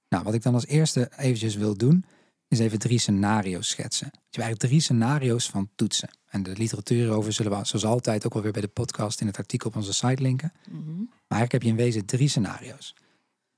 Nou, 0.09 0.23
wat 0.23 0.33
ik 0.33 0.41
dan 0.41 0.53
als 0.53 0.65
eerste 0.65 1.11
eventjes 1.17 1.55
wil 1.55 1.77
doen, 1.77 2.05
is 2.47 2.59
even 2.59 2.79
drie 2.79 2.99
scenario's 2.99 3.69
schetsen. 3.69 4.07
Je 4.11 4.19
hebt 4.21 4.37
eigenlijk 4.37 4.59
drie 4.59 4.79
scenario's 4.81 5.49
van 5.49 5.69
toetsen. 5.75 6.09
En 6.29 6.43
de 6.43 6.57
literatuur 6.57 6.97
hierover 6.97 7.33
zullen 7.33 7.57
we 7.57 7.65
zoals 7.65 7.85
altijd 7.85 8.25
ook 8.25 8.33
wel 8.33 8.41
weer 8.41 8.51
bij 8.51 8.61
de 8.61 8.67
podcast 8.67 9.21
in 9.21 9.27
het 9.27 9.37
artikel 9.37 9.69
op 9.69 9.75
onze 9.75 9.93
site 9.93 10.21
linken. 10.21 10.53
Mhm. 10.69 10.97
Maar 10.97 11.37
eigenlijk 11.37 11.51
heb 11.51 11.63
je 11.63 11.69
in 11.69 11.75
wezen 11.75 12.05
drie 12.05 12.27
scenario's. 12.27 12.95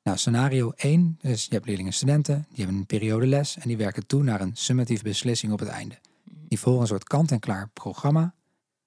Nou, 0.03 0.17
scenario 0.17 0.71
1 0.75 1.17
is, 1.21 1.45
je 1.45 1.53
hebt 1.53 1.65
leerlingen 1.65 1.91
en 1.91 1.97
studenten, 1.97 2.45
die 2.49 2.57
hebben 2.57 2.75
een 2.75 2.85
periode 2.85 3.27
les 3.27 3.57
en 3.57 3.67
die 3.67 3.77
werken 3.77 4.07
toe 4.07 4.23
naar 4.23 4.41
een 4.41 4.55
summatieve 4.55 5.03
beslissing 5.03 5.51
op 5.53 5.59
het 5.59 5.67
einde. 5.67 5.99
Die 6.47 6.59
volgen 6.59 6.81
een 6.81 6.87
soort 6.87 7.03
kant-en-klaar 7.03 7.69
programma. 7.73 8.33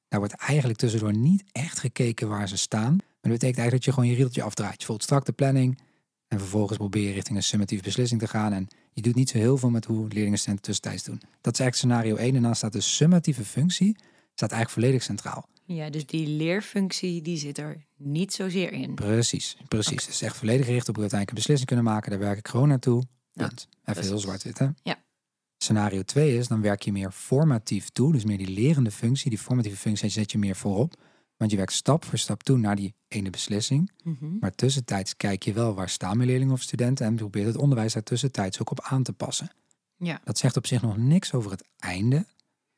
Daar 0.09 0.21
wordt 0.21 0.35
eigenlijk 0.35 0.79
tussendoor 0.79 1.17
niet 1.17 1.45
echt 1.53 1.79
gekeken 1.79 2.29
waar 2.29 2.49
ze 2.49 2.57
staan. 2.57 2.97
Maar 2.97 3.33
dat 3.33 3.33
betekent 3.33 3.59
eigenlijk 3.59 3.73
dat 3.73 3.85
je 3.85 3.93
gewoon 3.93 4.09
je 4.09 4.17
rieltje 4.17 4.43
afdraait. 4.43 4.81
Je 4.81 4.87
volgt 4.87 5.03
strak 5.03 5.25
de 5.25 5.33
planning 5.33 5.79
en 6.35 6.41
vervolgens 6.41 6.79
probeer 6.79 7.07
je 7.07 7.13
richting 7.13 7.37
een 7.37 7.43
summatieve 7.43 7.83
beslissing 7.83 8.21
te 8.21 8.29
gaan. 8.29 8.53
En 8.53 8.69
je 8.93 9.03
doet 9.03 9.15
niet 9.15 9.29
zo 9.29 9.39
heel 9.39 9.57
veel 9.57 9.71
met 9.71 9.85
hoe 9.85 10.09
leerlingen 10.09 10.61
tussentijds 10.61 11.05
doen. 11.05 11.21
Dat 11.41 11.53
is 11.53 11.61
eigenlijk 11.61 11.75
scenario 11.75 12.17
1 12.17 12.37
en 12.37 12.43
dan 12.43 12.55
staat 12.55 12.73
de 12.73 12.81
summatieve 12.81 13.45
functie 13.45 13.97
staat 14.35 14.51
eigenlijk 14.51 14.71
volledig 14.71 15.03
centraal. 15.03 15.49
Ja, 15.67 15.91
dus 15.91 16.07
die 16.07 16.27
leerfunctie 16.27 17.23
die 17.23 17.37
zit 17.37 17.59
er 17.59 17.85
niet 17.97 18.33
zozeer 18.33 18.73
in. 18.73 18.95
Precies, 18.95 19.57
precies. 19.69 20.05
Het 20.05 20.15
is 20.15 20.23
echt 20.23 20.37
volledig 20.37 20.67
gericht 20.67 20.89
op 20.89 20.99
uiteindelijk 20.99 21.31
een 21.31 21.37
beslissing 21.37 21.69
kunnen 21.69 21.85
maken. 21.85 22.11
Daar 22.11 22.21
werk 22.21 22.39
ik 22.39 22.49
gewoon 22.49 22.69
naartoe. 22.69 23.03
Ja. 23.33 23.45
Even 23.45 23.69
precies. 23.83 24.09
heel 24.09 24.19
zwart-wit, 24.19 24.59
hè? 24.59 24.69
Ja. 24.83 25.03
Scenario 25.57 26.03
2 26.03 26.37
is, 26.37 26.49
dan 26.49 26.61
werk 26.61 26.83
je 26.83 26.93
meer 26.93 27.11
formatief 27.11 27.89
toe. 27.89 28.13
Dus 28.13 28.25
meer 28.25 28.39
die 28.39 28.51
lerende 28.51 28.91
functie, 28.91 29.31
die 29.31 29.39
formatieve 29.39 29.77
functie 29.77 30.09
zet 30.09 30.33
je 30.33 30.39
meer 30.39 30.57
voorop. 30.57 30.95
Want 31.45 31.57
je 31.57 31.63
werkt 31.63 31.79
stap 31.79 32.05
voor 32.05 32.19
stap 32.19 32.43
toe 32.43 32.59
naar 32.59 32.77
die 32.77 32.95
ene 33.09 33.31
beslissing. 33.31 33.91
Mhm. 34.03 34.39
Maar 34.41 34.55
tussentijds 34.55 35.17
kijk 35.17 35.43
je 35.43 35.53
wel 35.53 35.75
waar 35.75 35.89
staan 35.89 36.17
mijn 36.17 36.29
leerlingen 36.29 36.55
of 36.55 36.61
studenten... 36.63 37.07
en 37.07 37.15
probeert 37.17 37.47
het 37.47 37.57
onderwijs 37.57 37.93
daar 37.93 38.03
tussentijds 38.03 38.61
ook 38.61 38.71
op 38.71 38.81
aan 38.83 39.03
te 39.03 39.13
passen. 39.13 39.51
Ja, 39.97 40.21
Dat 40.25 40.39
zegt 40.39 40.57
op 40.57 40.67
zich 40.67 40.83
nog 40.83 40.97
niks 40.97 41.33
over 41.33 41.51
het 41.51 41.65
einde. 41.79 42.17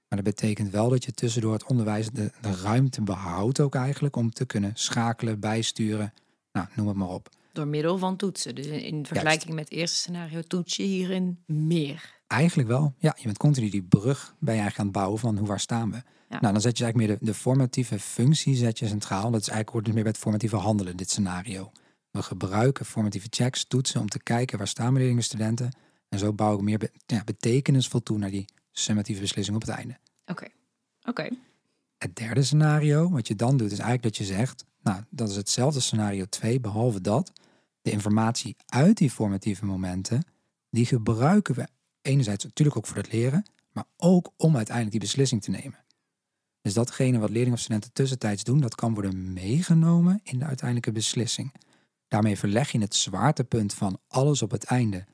Maar 0.09 0.23
dat 0.23 0.35
betekent 0.35 0.71
wel 0.71 0.89
dat 0.89 1.05
je 1.05 1.13
tussendoor 1.13 1.53
het 1.53 1.65
onderwijs 1.65 2.11
de, 2.11 2.33
de 2.41 2.55
ruimte 2.55 3.03
behoudt 3.03 3.61
ook 3.61 3.75
eigenlijk... 3.75 4.17
om 4.17 4.31
te 4.31 4.45
kunnen 4.47 4.71
schakelen, 4.75 5.41
bijsturen, 5.41 6.13
nou, 6.53 6.67
noem 6.75 6.89
het 6.89 6.97
maar 6.97 7.09
op. 7.09 7.29
door 7.53 7.67
middel 7.67 7.99
van 7.99 8.17
toetsen. 8.17 8.55
Dus 8.55 8.67
in- 8.67 8.83
in 8.85 9.07
vergelijking 9.07 9.55
met 9.55 9.65
het 9.69 9.79
eerste 9.79 9.97
scenario 9.97 10.41
toets 10.43 10.77
je 10.77 10.83
hierin 10.83 11.39
meer. 11.47 12.15
Eigenlijk 12.27 12.69
wel. 12.69 12.95
Ja, 12.99 13.15
je 13.19 13.25
bent 13.25 13.39
continu 13.39 13.69
die 13.71 13.83
brug 13.83 14.35
ben 14.39 14.55
je 14.55 14.61
eigenlijk 14.61 14.79
aan 14.79 14.85
het 14.85 14.95
bouwen 14.95 15.19
van 15.19 15.39
hoe 15.39 15.47
waar 15.49 15.61
staan 15.61 15.91
we. 15.93 16.03
Ja. 16.29 16.41
Nou, 16.41 16.53
dan 16.53 16.63
zet 16.63 16.79
je 16.79 16.85
eigenlijk 16.85 17.11
meer 17.11 17.19
de, 17.19 17.33
de 17.33 17.39
formatieve 17.39 17.99
functie 17.99 18.57
zet 18.57 18.79
je 18.79 18.87
centraal. 18.87 19.31
Dat 19.31 19.41
is 19.41 19.49
eigenlijk 19.49 19.71
hoort 19.71 19.85
dus 19.85 19.95
meer 19.95 20.03
bij 20.03 20.13
het 20.13 20.21
formatieve 20.21 20.57
handelen, 20.57 20.97
dit 20.97 21.11
scenario. 21.11 21.73
We 22.11 22.23
gebruiken 22.23 22.85
formatieve 22.85 23.27
checks, 23.31 23.65
toetsen 23.65 24.01
om 24.01 24.09
te 24.09 24.23
kijken 24.23 24.59
waar 24.59 24.69
staan 24.69 24.85
mijn 24.85 24.97
leerlingen 24.97 25.23
en 25.23 25.29
studenten. 25.29 25.71
En 26.09 26.19
zo 26.19 26.33
bouw 26.33 26.55
ik 26.55 26.61
meer 26.61 26.79
be- 26.79 26.93
ja, 27.07 27.25
betekenisvol 27.25 28.03
toe 28.03 28.19
naar 28.19 28.31
die 28.31 28.45
summatieve 28.71 29.21
beslissing 29.21 29.57
op 29.57 29.63
het 29.63 29.71
einde. 29.71 29.99
Oké, 30.27 30.47
oké. 31.03 31.29
Het 31.99 32.17
derde 32.17 32.43
scenario, 32.43 33.11
wat 33.11 33.29
je 33.29 33.37
dan 33.37 33.57
doet, 33.57 33.73
is 33.73 33.79
eigenlijk 33.79 34.03
dat 34.03 34.17
je 34.17 34.35
zegt, 34.35 34.65
nou, 34.83 35.03
dat 35.11 35.31
is 35.31 35.37
hetzelfde 35.37 35.81
scenario 35.81 36.25
2, 36.25 36.61
behalve 36.61 37.01
dat 37.01 37.33
de 37.83 37.91
informatie 37.91 38.57
uit 38.67 38.97
die 38.97 39.11
formatieve 39.11 39.65
momenten, 39.65 40.25
die 40.71 40.87
gebruiken 40.87 41.55
we 41.55 41.69
enerzijds 42.03 42.45
natuurlijk 42.45 42.77
ook 42.77 42.87
voor 42.87 42.97
het 42.97 43.13
leren, 43.13 43.45
maar 43.73 43.85
ook 43.97 44.33
om 44.37 44.57
uiteindelijk 44.57 44.97
die 44.97 45.07
beslissing 45.07 45.43
te 45.43 45.51
nemen. 45.51 45.85
Dus 46.67 46.75
datgene 46.75 47.19
wat 47.19 47.29
leerlingen 47.29 47.53
of 47.53 47.61
studenten 47.61 47.93
tussentijds 47.93 48.45
doen, 48.45 48.61
dat 48.61 48.75
kan 48.75 48.95
worden 48.95 49.33
meegenomen 49.33 50.21
in 50.23 50.39
de 50.39 50.45
uiteindelijke 50.45 50.93
beslissing. 50.93 51.53
Daarmee 52.09 52.39
verleg 52.39 52.71
je 52.71 52.79
het 52.79 52.95
zwaartepunt 52.95 53.75
van 53.75 53.99
alles 54.09 54.43
op 54.43 54.51
het 54.51 54.65
einde 54.65 55.05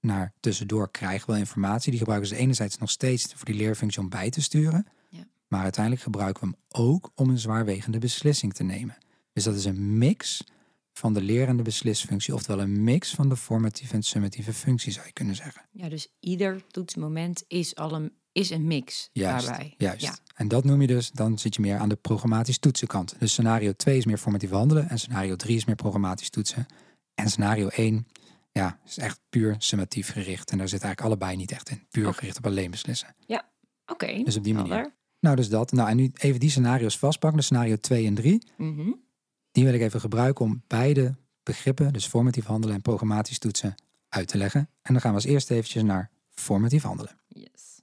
naar 0.00 0.32
tussendoor 0.40 0.90
krijgen 0.90 1.32
we 1.32 1.38
informatie. 1.38 1.90
Die 1.90 1.98
gebruiken 1.98 2.28
ze 2.28 2.36
enerzijds 2.36 2.78
nog 2.78 2.90
steeds 2.90 3.32
voor 3.34 3.44
die 3.44 3.54
leerfunctie 3.54 4.00
om 4.00 4.08
bij 4.08 4.30
te 4.30 4.42
sturen. 4.42 4.86
Ja. 5.08 5.26
Maar 5.48 5.62
uiteindelijk 5.62 6.04
gebruiken 6.04 6.42
we 6.42 6.48
hem 6.48 6.84
ook 6.84 7.10
om 7.14 7.30
een 7.30 7.38
zwaarwegende 7.38 7.98
beslissing 7.98 8.54
te 8.54 8.62
nemen. 8.62 8.96
Dus 9.32 9.44
dat 9.44 9.54
is 9.54 9.64
een 9.64 9.98
mix 9.98 10.44
van 10.92 11.14
de 11.14 11.22
lerende 11.22 11.62
beslisfunctie, 11.62 12.34
oftewel 12.34 12.60
een 12.60 12.84
mix 12.84 13.14
van 13.14 13.28
de 13.28 13.36
formatieve 13.36 13.94
en 13.94 14.02
summatieve 14.02 14.52
functie 14.52 14.92
zou 14.92 15.06
je 15.06 15.12
kunnen 15.12 15.34
zeggen. 15.34 15.62
Ja, 15.70 15.88
dus 15.88 16.08
ieder 16.20 16.66
toetsmoment 16.66 17.44
is 17.46 17.74
al 17.74 17.92
een, 17.92 18.12
is 18.36 18.50
een 18.50 18.66
mix 18.66 19.08
Juist, 19.12 19.46
daarbij. 19.46 19.74
juist. 19.78 20.02
Ja, 20.02 20.16
En 20.34 20.48
dat 20.48 20.64
noem 20.64 20.80
je 20.80 20.86
dus, 20.86 21.10
dan 21.10 21.38
zit 21.38 21.54
je 21.54 21.60
meer 21.60 21.78
aan 21.78 21.88
de 21.88 21.96
programmatisch 21.96 22.58
toetsenkant. 22.58 23.14
Dus 23.18 23.32
scenario 23.32 23.72
2 23.72 23.96
is 23.96 24.04
meer 24.04 24.18
formatief 24.18 24.50
handelen 24.50 24.88
en 24.88 24.98
scenario 24.98 25.36
3 25.36 25.56
is 25.56 25.64
meer 25.64 25.74
programmatisch 25.74 26.30
toetsen. 26.30 26.66
En 27.14 27.30
scenario 27.30 27.68
1 27.68 28.06
ja, 28.52 28.78
is 28.86 28.98
echt 28.98 29.20
puur 29.28 29.54
summatief 29.58 30.12
gericht. 30.12 30.50
En 30.50 30.58
daar 30.58 30.68
zit 30.68 30.82
eigenlijk 30.82 31.12
allebei 31.12 31.36
niet 31.36 31.52
echt 31.52 31.70
in. 31.70 31.86
Puur 31.90 32.14
gericht 32.14 32.36
op 32.38 32.46
alleen 32.46 32.70
beslissen. 32.70 33.14
Oké, 33.86 34.22
Dus 34.24 34.36
op 34.36 34.44
die 34.44 34.54
manier. 34.54 34.94
Nou, 35.20 35.36
dus 35.36 35.48
dat. 35.48 35.72
Nou, 35.72 35.88
en 35.88 35.96
nu 35.96 36.10
even 36.14 36.40
die 36.40 36.50
scenario's 36.50 36.98
vastpakken. 36.98 37.38
Dus 37.38 37.46
scenario 37.46 37.76
2 37.76 38.06
en 38.06 38.14
3. 38.14 38.42
Mhm. 38.56 38.92
Die 39.52 39.64
wil 39.64 39.74
ik 39.74 39.80
even 39.80 40.00
gebruiken 40.00 40.44
om 40.44 40.62
beide 40.66 41.14
begrippen, 41.42 41.92
dus 41.92 42.06
formatief 42.06 42.44
handelen 42.44 42.74
en 42.76 42.82
programmatisch 42.82 43.38
toetsen, 43.38 43.74
uit 44.08 44.28
te 44.28 44.36
leggen. 44.38 44.60
En 44.60 44.92
dan 44.92 45.00
gaan 45.00 45.10
we 45.10 45.16
als 45.16 45.26
eerste 45.26 45.54
eventjes 45.54 45.82
naar 45.82 46.10
formatief 46.30 46.82
handelen. 46.82 47.18
Yes. 47.28 47.75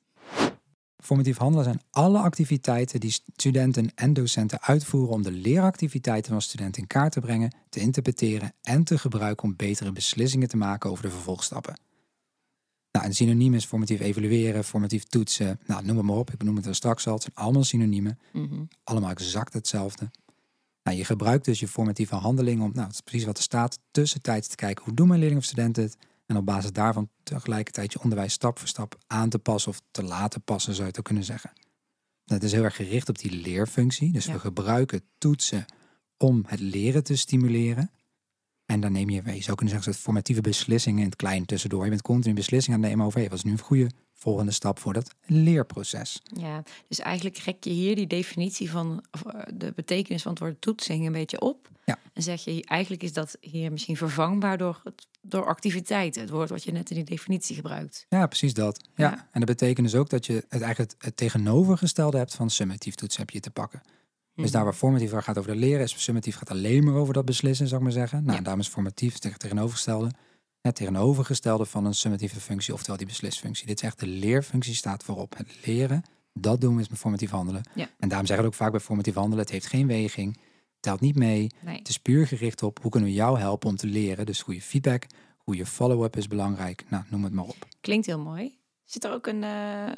Formatief 1.04 1.38
handelen 1.38 1.64
zijn 1.66 1.82
alle 1.92 2.18
activiteiten 2.18 3.00
die 3.00 3.12
studenten 3.36 3.92
en 3.96 4.14
docenten 4.14 4.62
uitvoeren 4.62 5.14
om 5.14 5.22
de 5.22 5.32
leeractiviteiten 5.32 6.32
van 6.32 6.42
studenten 6.42 6.82
in 6.82 6.88
kaart 6.88 7.12
te 7.12 7.20
brengen, 7.20 7.56
te 7.70 7.80
interpreteren 7.80 8.54
en 8.62 8.84
te 8.84 8.98
gebruiken 8.98 9.44
om 9.48 9.56
betere 9.56 9.92
beslissingen 9.92 10.48
te 10.48 10.58
maken 10.58 10.90
over 10.90 11.04
de 11.04 11.10
vervolgstappen. 11.10 11.80
Nou, 12.92 13.06
een 13.06 13.16
synoniem 13.16 13.54
is 13.54 13.66
formatief 13.66 14.00
evalueren, 14.00 14.64
formatief 14.64 15.04
toetsen, 15.04 15.60
nou, 15.66 15.86
noem 15.86 15.98
het 15.98 16.06
maar 16.06 16.16
op. 16.16 16.32
Ik 16.32 16.38
benoem 16.38 16.56
het 16.56 16.66
er 16.66 16.76
straks 16.76 17.08
al. 17.08 17.14
Het 17.14 17.22
zijn 17.22 17.36
allemaal 17.36 17.64
synoniemen, 17.64 18.20
Mhm. 18.34 18.64
allemaal 18.84 19.10
exact 19.10 19.54
hetzelfde. 19.54 20.12
Nou, 20.84 20.98
je 20.98 21.06
gebruikt 21.06 21.46
dus 21.46 21.60
je 21.60 21.68
formatieve 21.68 22.16
handeling 22.16 22.62
om, 22.62 22.72
nou, 22.74 22.86
dat 22.86 22.94
is 22.94 23.02
precies 23.02 23.26
wat 23.26 23.38
er 23.38 23.44
staat, 23.44 23.80
tussentijds 23.92 24.48
te 24.48 24.56
kijken 24.56 24.84
hoe 24.86 24.94
doen 24.94 25.08
mijn 25.08 25.20
leerlingen 25.20 25.44
of 25.44 25.50
studenten 25.50 25.84
het. 25.84 25.98
En 26.26 26.38
op 26.38 26.46
basis 26.46 26.72
daarvan 26.72 27.10
tegelijkertijd 27.24 27.94
je 27.94 28.02
onderwijs 28.02 28.34
stap 28.34 28.60
voor 28.60 28.68
stap 28.68 28.98
aan 29.08 29.30
te 29.30 29.40
passen 29.40 29.72
of 29.72 29.82
te 29.92 30.04
laten 30.04 30.42
passen, 30.42 30.72
zou 30.74 30.84
je 30.84 30.90
het 30.90 31.00
ook 31.00 31.06
kunnen 31.06 31.24
zeggen. 31.24 31.52
Dat 32.26 32.44
is 32.44 32.52
heel 32.52 32.64
erg 32.64 32.76
gericht 32.76 33.10
op 33.10 33.18
die 33.18 33.32
leerfunctie. 33.32 34.12
Dus 34.12 34.26
Ja. 34.26 34.34
we 34.34 34.40
gebruiken 34.40 35.02
toetsen 35.18 35.66
om 36.18 36.44
het 36.48 36.60
leren 36.60 37.04
te 37.04 37.16
stimuleren. 37.16 37.92
En 38.66 38.80
dan 38.80 38.92
neem 38.92 39.10
je, 39.10 39.16
je 39.16 39.42
zou 39.42 39.56
kunnen 39.56 39.76
zeggen, 39.76 39.84
soort 39.84 39.98
formatieve 39.98 40.42
beslissingen 40.42 41.00
in 41.00 41.06
het 41.06 41.16
klein 41.16 41.46
tussendoor. 41.46 41.84
Je 41.84 41.90
bent 41.90 42.02
continu 42.02 42.34
beslissingen 42.34 42.78
aan 42.78 42.84
het 42.84 42.92
nemen 42.92 43.06
over, 43.08 43.20
hey, 43.20 43.30
wat 43.30 43.38
is 43.38 43.44
nu 43.44 43.52
een 43.52 43.60
goede 43.60 43.90
volgende 44.24 44.52
stap 44.52 44.80
voor 44.80 44.94
dat 44.94 45.16
leerproces? 45.26 46.22
Ja, 46.24 46.64
dus 46.88 47.00
eigenlijk 47.00 47.38
rek 47.38 47.64
je 47.64 47.70
hier 47.70 47.96
die 47.96 48.08
definitie 48.08 48.72
van 48.72 49.04
eh, 49.12 49.42
de 49.54 49.72
betekenis 49.76 50.22
van 50.22 50.32
het 50.32 50.40
woord 50.42 50.62
toetsing 50.62 51.06
een 51.06 51.12
beetje 51.12 51.40
op. 51.42 51.70
Ja. 51.86 52.00
En 52.14 52.22
zeg 52.24 52.44
je, 52.44 52.64
eigenlijk 52.66 53.04
is 53.04 53.14
dat 53.14 53.38
hier 53.40 53.72
misschien 53.72 53.98
vervangbaar 53.98 54.58
door, 54.58 54.82
het, 54.84 55.08
door 55.22 55.46
activiteiten. 55.46 56.22
Het 56.22 56.30
woord 56.30 56.50
wat 56.50 56.64
je 56.64 56.72
net 56.72 56.90
in 56.90 56.96
die 56.96 57.06
definitie 57.06 57.56
gebruikt. 57.56 58.06
Ja, 58.10 58.28
precies 58.28 58.54
dat. 58.54 58.90
Ja. 58.96 59.10
Ja. 59.10 59.28
En 59.32 59.40
dat 59.40 59.46
betekent 59.50 59.86
dus 59.92 60.00
ook 60.00 60.10
dat 60.10 60.26
je 60.26 60.34
het 60.34 60.62
eigenlijk 60.62 60.94
het, 60.98 61.18
tegenovergestelde 61.18 62.18
hebt 62.18 62.36
van 62.36 62.50
summatief 62.50 62.96
toetsen 62.96 63.22
heb 63.22 63.30
je 63.30 63.40
te 63.40 63.52
pakken. 63.52 63.82
Dus 64.36 64.46
Mhm. 64.46 64.54
daar 64.54 64.64
waar 64.64 64.74
formatief 64.74 65.12
waar 65.12 65.24
gaat 65.24 65.38
over 65.38 65.52
de 65.52 65.58
leren, 65.60 65.84
is 65.84 66.04
summatief 66.04 66.36
gaat 66.36 66.50
alleen 66.50 66.84
maar 66.84 66.94
over 66.96 67.14
dat 67.14 67.26
beslissen, 67.26 67.68
zou 67.68 67.78
ik 67.80 67.84
maar 67.84 67.96
zeggen. 67.96 68.18
Nou, 68.20 68.32
Ja. 68.32 68.38
en 68.38 68.44
daarom 68.44 68.62
is 68.62 68.68
formatief 68.68 69.18
tegen 69.18 69.40
tegenovergestelde. 69.40 70.12
Het 70.64 70.76
tegenovergestelde 70.76 71.66
van 71.66 71.86
een 71.86 71.94
summatieve 71.94 72.40
functie, 72.40 72.74
oftewel 72.74 72.98
die 72.98 73.08
beslisfunctie. 73.08 73.66
Dit 73.66 73.82
is 73.82 73.88
echt 73.88 74.00
de 74.00 74.08
leerfunctie 74.08 74.76
staat 74.76 75.04
voorop. 75.04 75.38
Het 75.38 75.66
leren, 75.66 76.04
dat 76.34 76.62
doen 76.62 76.76
we 76.76 76.86
met 76.90 77.00
formatief 77.00 77.30
handelen. 77.30 77.62
Ja. 77.76 77.90
En 78.00 78.08
daarom 78.08 78.28
zeggen 78.28 78.46
we 78.46 78.52
ook 78.52 78.58
vaak 78.58 78.72
bij 78.72 78.80
formatief 78.80 79.14
handelen, 79.14 79.44
het 79.44 79.54
heeft 79.54 79.66
geen 79.66 79.88
weging, 79.88 80.38
telt 80.80 81.00
niet 81.00 81.16
mee. 81.16 81.52
Nee. 81.62 81.78
Het 81.78 81.88
is 81.88 81.98
puur 81.98 82.28
gericht 82.28 82.64
op 82.64 82.82
hoe 82.82 82.92
kunnen 82.92 83.10
we 83.10 83.16
jou 83.16 83.40
helpen 83.40 83.70
om 83.70 83.76
te 83.76 83.88
leren. 83.88 84.26
Dus 84.26 84.42
goede 84.42 84.62
feedback, 84.62 85.06
goede 85.38 85.66
follow-up 85.66 86.18
is 86.18 86.28
belangrijk. 86.28 86.84
Nou, 86.90 87.04
noem 87.10 87.24
het 87.24 87.34
maar 87.34 87.46
op. 87.46 87.68
Klinkt 87.82 88.06
heel 88.06 88.20
mooi. 88.20 88.58
Zit 88.86 89.04
er 89.04 89.12
ook 89.12 89.28
een, 89.28 89.44
eh, 89.44 89.92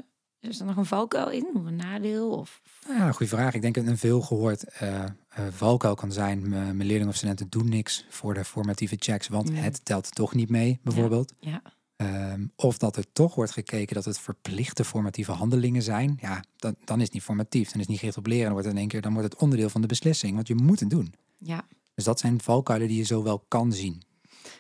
is 0.48 0.60
er 0.60 0.66
nog 0.66 0.78
een 0.78 0.86
valkuil 0.86 1.30
in? 1.30 1.48
Of 1.54 1.66
een 1.66 1.76
nadeel? 1.76 2.30
Of... 2.32 2.62
Ja, 2.88 3.12
goede 3.12 3.36
vraag. 3.36 3.54
Ik 3.54 3.62
denk 3.62 3.76
dat 3.76 3.86
een 3.86 3.98
veel 3.98 4.22
gehoord 4.22 4.64
eh 4.64 5.04
eh, 5.04 5.10
valkuil 5.50 5.96
kan 5.96 6.12
zijn. 6.12 6.40
M- 6.40 6.50
Mijn 6.50 6.78
leerlingen 6.86 7.08
of 7.08 7.16
studenten 7.16 7.50
doen 7.50 7.70
niks 7.70 8.06
voor 8.10 8.34
de 8.34 8.46
formatieve 8.46 8.96
checks, 9.00 9.28
want 9.28 9.50
Mm. 9.50 9.56
het 9.56 9.86
telt 9.86 10.16
toch 10.16 10.34
niet 10.34 10.50
mee, 10.50 10.80
bijvoorbeeld. 10.84 11.34
Ja. 11.40 11.62
Ehm, 11.96 12.46
of 12.56 12.78
dat 12.78 12.98
er 12.98 13.06
toch 13.14 13.36
wordt 13.36 13.52
gekeken 13.52 13.96
dat 13.96 14.06
het 14.06 14.20
verplichte 14.20 14.84
formatieve 14.86 15.32
handelingen 15.32 15.82
zijn. 15.82 16.18
Ja, 16.22 16.44
dan, 16.56 16.76
dan 16.84 16.98
is 16.98 17.04
het 17.04 17.14
niet 17.14 17.24
formatief. 17.24 17.64
Dan 17.66 17.74
is 17.74 17.80
het 17.80 17.90
niet 17.90 18.00
gericht 18.00 18.18
op 18.18 18.26
leren. 18.26 18.44
Dan 18.44 18.52
wordt 18.52 18.66
het 18.68 18.76
in 18.76 18.82
één 18.82 18.90
keer 18.92 19.02
dan 19.02 19.14
wordt 19.14 19.32
het 19.32 19.42
onderdeel 19.42 19.70
van 19.70 19.82
de 19.82 19.88
beslissing, 19.88 20.36
want 20.36 20.48
je 20.48 20.56
moet 20.56 20.80
het 20.80 20.90
doen. 20.90 21.14
Ja. 21.38 21.66
Dus 21.96 22.04
dat 22.04 22.20
zijn 22.20 22.42
valkuilen 22.42 22.88
die 22.88 22.98
je 22.98 23.04
zo 23.04 23.24
wel 23.24 23.46
kan 23.48 23.72
zien. 23.74 24.02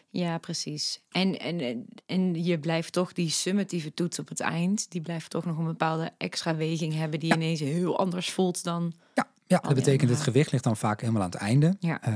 Ja, 0.10 0.38
precies. 0.38 1.02
En, 1.12 1.40
en, 1.40 1.86
en- 2.06 2.44
je 2.44 2.60
blijft 2.60 2.94
toch 2.94 3.14
die 3.14 3.30
summatieve 3.30 3.94
toets 3.94 4.20
op 4.20 4.30
het 4.30 4.40
eind, 4.40 4.92
die 4.92 5.02
blijft 5.02 5.30
toch 5.30 5.46
nog 5.46 5.58
een 5.58 5.66
bepaalde 5.66 6.12
extra 6.18 6.56
weging 6.56 6.94
hebben 6.94 7.20
die 7.20 7.34
ineens 7.34 7.60
heel 7.60 8.00
anders 8.00 8.30
voelt 8.30 8.64
dan. 8.64 8.94
Ja, 9.14 9.28
ja 9.48 9.58
dat 9.58 9.66
die 9.66 9.76
betekent 9.76 10.10
het 10.10 10.22
gewicht 10.22 10.52
ligt 10.52 10.64
dan 10.64 10.78
vaak 10.78 11.02
helemaal 11.02 11.22
aan 11.22 11.30
het 11.30 11.40
einde. 11.40 11.76
Ja. 11.80 12.02
Eh, 12.02 12.14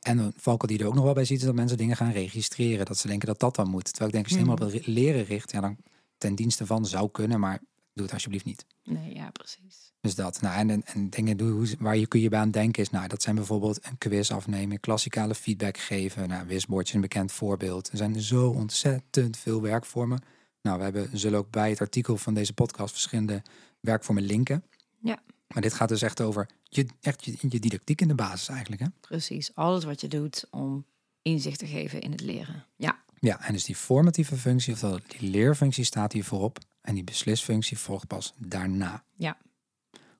en 0.00 0.18
een 0.18 0.32
valkuil 0.36 0.72
die 0.72 0.78
er 0.78 0.86
ook 0.86 0.94
nog 0.94 1.04
wel 1.04 1.14
bij 1.14 1.24
ziet, 1.24 1.38
is 1.38 1.44
dat 1.44 1.54
mensen 1.54 1.76
dingen 1.76 1.96
gaan 1.96 2.12
registreren. 2.12 2.86
Dat 2.86 2.98
ze 2.98 3.06
denken 3.06 3.28
dat 3.28 3.40
dat 3.40 3.54
dan 3.54 3.68
moet. 3.68 3.84
Terwijl 3.84 4.06
ik 4.06 4.12
denk, 4.12 4.24
als 4.24 4.32
je 4.34 4.38
het 4.38 4.48
helemaal 4.48 4.68
op 4.68 4.74
het 4.74 4.86
leren 4.86 5.24
richt, 5.24 5.52
ja, 5.52 5.60
dan 5.60 5.76
ten 6.18 6.34
dienste 6.34 6.66
van 6.66 6.86
zou 6.86 7.10
kunnen, 7.10 7.40
maar 7.40 7.60
doe 7.94 8.04
het 8.04 8.14
alsjeblieft 8.14 8.44
niet. 8.44 8.66
Nee, 8.84 9.14
ja, 9.14 9.30
precies. 9.30 9.92
Dus 10.00 10.14
dat. 10.14 10.40
Nou, 10.40 10.56
en, 10.56 10.70
en, 10.70 10.82
en 10.84 11.10
dingen 11.10 11.40
hoe- 11.40 11.76
waar 11.78 11.96
je 11.96 12.06
kun 12.06 12.20
je 12.20 12.28
bij 12.28 12.38
aan 12.40 12.50
denken 12.50 12.82
is, 12.82 12.90
nou, 12.90 13.08
dat 13.08 13.22
zijn 13.22 13.34
bijvoorbeeld 13.34 13.86
een 13.86 13.98
quiz 13.98 14.30
afnemen, 14.30 14.80
klassikale 14.80 15.34
feedback 15.34 15.78
geven. 15.78 16.28
Nou, 16.28 16.46
wisbordje 16.46 16.88
is 16.88 16.94
een 16.94 17.00
bekend 17.00 17.32
voorbeeld. 17.32 17.88
Er 17.90 17.96
zijn 17.96 18.20
zo 18.20 18.48
ontzettend 18.48 19.36
veel 19.36 19.62
werkvormen. 19.62 20.22
Nou, 20.62 20.78
we 20.78 20.84
hebben, 20.84 21.18
zullen 21.18 21.38
ook 21.38 21.50
bij 21.50 21.70
het 21.70 21.80
artikel 21.80 22.16
van 22.16 22.34
deze 22.34 22.52
podcast 22.52 22.92
verschillende 22.92 23.42
werkvormen 23.80 24.22
linken. 24.22 24.64
Ja. 25.00 25.22
Maar 25.48 25.62
dit 25.62 25.72
gaat 25.74 25.88
dus 25.88 26.02
echt 26.02 26.20
over 26.20 26.48
je, 26.62 26.86
echt 27.00 27.24
je, 27.24 27.36
je 27.40 27.60
didactiek 27.60 28.00
in 28.00 28.08
de 28.08 28.14
basis 28.14 28.48
eigenlijk. 28.48 28.82
Hè? 28.82 28.86
Precies. 29.00 29.54
Alles 29.54 29.84
wat 29.84 30.00
je 30.00 30.08
doet 30.08 30.46
om 30.50 30.84
inzicht 31.22 31.58
te 31.58 31.66
geven 31.66 32.00
in 32.00 32.10
het 32.10 32.20
leren. 32.20 32.66
Ja. 32.76 33.02
Ja, 33.20 33.40
en 33.46 33.52
dus 33.52 33.64
die 33.64 33.76
formatieve 33.76 34.36
functie, 34.36 34.72
oftewel 34.72 34.98
die 35.18 35.30
leerfunctie 35.30 35.84
staat 35.84 36.12
hier 36.12 36.24
voorop. 36.24 36.58
En 36.82 36.94
die 36.94 37.04
beslisfunctie 37.04 37.78
volgt 37.78 38.06
pas 38.06 38.34
daarna. 38.38 39.04
Ja. 39.16 39.36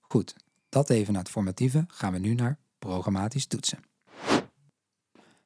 Goed, 0.00 0.34
dat 0.68 0.90
even 0.90 1.12
naar 1.12 1.22
het 1.22 1.30
formatieve. 1.30 1.84
Gaan 1.88 2.12
we 2.12 2.18
nu 2.18 2.34
naar 2.34 2.58
programmatisch 2.78 3.46
toetsen. 3.46 3.78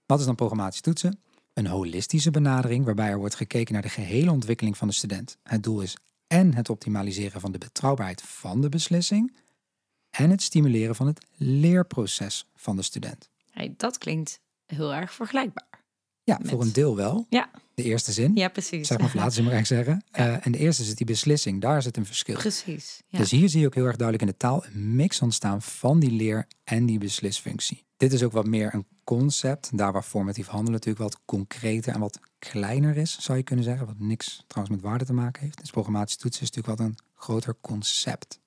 Wat 0.07 0.19
is 0.21 0.27
dan 0.27 0.35
programmatisch 0.35 0.81
toetsen? 0.81 1.21
Een 1.53 1.67
holistische 1.67 2.31
benadering 2.31 2.85
waarbij 2.85 3.09
er 3.09 3.19
wordt 3.19 3.35
gekeken 3.35 3.73
naar 3.73 3.83
de 3.83 3.89
gehele 3.89 4.31
ontwikkeling 4.31 4.77
van 4.77 4.89
de 4.89 4.95
student. 4.95 5.37
Het 5.43 5.63
doel 5.63 5.81
is 5.81 5.97
en 6.27 6.55
het 6.55 6.71
optimaliseren 6.71 7.41
van 7.41 7.53
de 7.53 7.59
betrouwbaarheid 7.59 8.23
van 8.23 8.61
de 8.61 8.69
beslissing 8.69 9.37
en 10.11 10.31
het 10.31 10.43
stimuleren 10.43 10.95
van 10.95 11.07
het 11.07 11.27
leerproces 11.37 12.47
van 12.55 12.77
de 12.77 12.83
student. 12.83 13.31
Hey, 13.51 13.75
dat 13.77 13.99
klinkt 13.99 14.41
heel 14.67 14.95
erg 14.95 15.13
vergelijkbaar. 15.15 15.85
Ja, 16.23 16.39
Met- 16.39 16.49
voor 16.51 16.61
een 16.63 16.73
deel 16.73 16.97
wel. 16.97 17.27
Ja. 17.29 17.51
De 17.77 17.83
eerste 17.83 18.13
zin. 18.13 18.35
Ja, 18.35 18.49
precies. 18.49 18.87
Zeg 18.89 18.99
maar, 18.99 19.07
of 19.07 19.15
laten 19.15 19.33
ze 19.33 19.43
maar 19.43 19.53
eigenlijk 19.53 19.85
zeggen. 19.85 20.05
Eh, 20.11 20.47
en 20.47 20.53
de 20.53 20.59
eerste 20.59 20.83
is 20.83 20.95
die 20.95 21.07
beslissing. 21.07 21.61
Daar 21.61 21.83
zit 21.83 21.97
een 21.97 22.07
verschil. 22.07 22.35
Precies. 22.37 23.03
Ja. 23.09 23.19
Dus 23.19 23.31
hier 23.31 23.49
zie 23.49 23.61
je 23.61 23.67
ook 23.67 23.75
heel 23.75 23.85
erg 23.85 23.97
duidelijk 23.97 24.29
in 24.29 24.33
de 24.33 24.45
taal 24.47 24.65
een 24.65 24.97
mix 24.97 25.21
ontstaan 25.21 25.63
van 25.63 26.01
die 26.01 26.11
leer- 26.11 26.47
en 26.65 26.87
die 26.87 26.99
beslisfunctie. 26.99 27.85
Dit 27.97 28.13
is 28.13 28.23
ook 28.23 28.33
wat 28.33 28.47
meer 28.47 28.75
een 28.75 28.87
concept. 29.05 29.79
Daar 29.79 29.93
waar 29.93 30.03
formatief 30.03 30.47
handelen 30.47 30.73
natuurlijk 30.73 31.05
wat 31.05 31.21
concreter 31.25 31.95
en 31.95 32.01
wat 32.01 32.19
kleiner 32.39 32.97
is, 32.97 33.19
zou 33.21 33.39
je 33.39 33.45
kunnen 33.45 33.65
zeggen. 33.65 33.87
Wat 33.87 33.99
niks 33.99 34.45
trouwens 34.47 34.77
met 34.77 34.85
waarde 34.85 35.05
te 35.05 35.13
maken 35.13 35.43
heeft. 35.43 35.59
Dus 35.59 35.71
programmatisch 35.71 36.17
toetsen 36.17 36.43
is 36.43 36.51
natuurlijk 36.51 36.79
wat 36.79 36.89
een 36.89 36.97
groter 37.15 37.57
concept. 37.61 38.41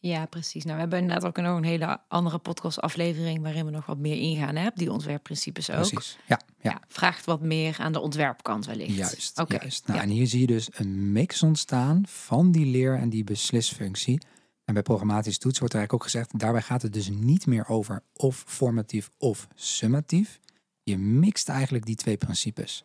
Ja, 0.00 0.26
precies. 0.26 0.64
Nou, 0.64 0.74
we 0.74 0.80
hebben 0.80 0.98
inderdaad 0.98 1.24
ook 1.24 1.36
nog 1.36 1.56
een 1.56 1.64
hele 1.64 2.00
andere 2.08 2.38
podcastaflevering 2.38 3.42
waarin 3.42 3.64
we 3.64 3.70
nog 3.70 3.86
wat 3.86 3.98
meer 3.98 4.16
ingaan 4.16 4.56
hè, 4.56 4.66
op 4.66 4.76
die 4.76 4.92
ontwerpprincipes 4.92 5.70
ook. 5.70 5.76
Precies. 5.76 6.18
Ja, 6.26 6.40
ja. 6.60 6.70
Ja, 6.70 6.80
vraagt 6.88 7.24
wat 7.24 7.40
meer 7.40 7.76
aan 7.78 7.92
de 7.92 8.00
ontwerpkant 8.00 8.66
wellicht. 8.66 8.94
Juist, 8.94 9.38
Oké. 9.38 9.58
Nou, 9.58 9.98
ja. 9.98 10.02
En 10.02 10.08
hier 10.08 10.26
zie 10.26 10.40
je 10.40 10.46
dus 10.46 10.68
een 10.72 11.12
mix 11.12 11.42
ontstaan 11.42 12.02
van 12.06 12.52
die 12.52 12.66
leer- 12.66 12.98
en 12.98 13.08
die 13.08 13.24
beslisfunctie. 13.24 14.20
En 14.64 14.74
bij 14.74 14.82
programmatisch 14.82 15.38
toetsen 15.38 15.60
wordt 15.60 15.74
er 15.74 15.80
eigenlijk 15.80 15.92
ook 15.92 16.02
gezegd, 16.12 16.38
daarbij 16.38 16.62
gaat 16.62 16.82
het 16.82 16.92
dus 16.92 17.08
niet 17.08 17.46
meer 17.46 17.68
over 17.68 18.02
of 18.12 18.44
formatief 18.46 19.10
of 19.18 19.48
summatief. 19.54 20.40
Je 20.82 20.98
mixt 20.98 21.48
eigenlijk 21.48 21.86
die 21.86 21.96
twee 21.96 22.16
principes. 22.16 22.82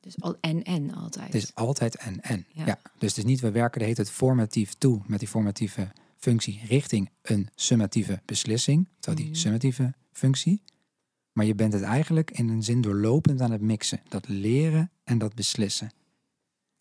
Dus 0.00 0.20
al 0.20 0.36
en 0.40 0.62
en 0.62 0.94
altijd. 0.94 1.32
Het 1.32 1.42
is 1.42 1.54
altijd 1.54 1.96
en 1.96 2.20
en. 2.20 2.46
Ja. 2.52 2.66
Ja. 2.66 2.78
Dus 2.98 3.08
het 3.08 3.18
is 3.18 3.24
niet, 3.24 3.40
we 3.40 3.50
werken 3.50 3.80
de 3.80 3.86
heet 3.86 3.96
het 3.96 4.10
formatief 4.10 4.74
toe 4.74 5.00
met 5.06 5.18
die 5.18 5.28
formatieve 5.28 5.92
functie 6.24 6.60
richting 6.68 7.10
een 7.22 7.48
summatieve 7.54 8.22
beslissing, 8.24 8.88
terwijl 9.00 9.22
die 9.22 9.32
Mhm. 9.32 9.42
summatieve 9.42 9.94
functie. 10.12 10.62
Maar 11.32 11.46
je 11.46 11.54
bent 11.54 11.72
het 11.72 11.82
eigenlijk 11.82 12.30
in 12.30 12.48
een 12.48 12.62
zin 12.62 12.80
doorlopend 12.80 13.40
aan 13.40 13.50
het 13.50 13.60
mixen. 13.60 14.00
Dat 14.08 14.28
leren 14.28 14.90
en 15.04 15.18
dat 15.18 15.34
beslissen. 15.34 15.90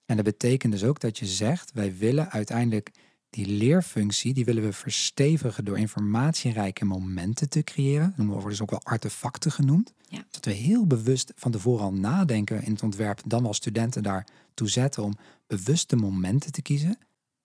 En 0.06 0.16
dat 0.16 0.26
betekent 0.26 0.72
dus 0.74 0.84
ook 0.84 1.00
dat 1.00 1.18
je 1.18 1.26
zegt, 1.26 1.72
wij 1.74 1.98
willen 1.98 2.32
uiteindelijk 2.32 2.92
die 3.30 3.48
leerfunctie, 3.48 4.34
die 4.34 4.46
willen 4.46 4.64
we 4.64 4.74
verstevigen 4.74 5.66
door 5.66 5.78
informatierijke 5.78 6.86
momenten 6.86 7.50
te 7.50 7.64
creëren. 7.64 8.08
Dat 8.08 8.18
noemen 8.18 8.44
we 8.44 8.50
dus 8.50 8.62
ook 8.62 8.70
wel 8.72 8.84
artefacten 8.84 9.52
genoemd. 9.52 9.94
Ja. 10.08 10.26
Dat 10.32 10.46
we 10.46 10.52
heel 10.52 10.88
bewust 10.88 11.32
van 11.36 11.52
tevoren 11.52 11.84
al 11.84 11.94
nadenken 11.94 12.64
in 12.64 12.72
het 12.72 12.84
ontwerp, 12.84 13.22
dan 13.26 13.44
wel 13.44 13.54
studenten 13.54 14.04
daartoe 14.04 14.70
zetten 14.70 15.04
om 15.04 15.14
bewuste 15.48 15.96
momenten 15.96 16.52
te 16.52 16.62
kiezen. 16.62 16.98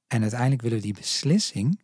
En 0.07 0.21
uiteindelijk 0.21 0.63
willen 0.63 0.77
we 0.79 0.85
die 0.85 0.95
beslissing 0.95 1.79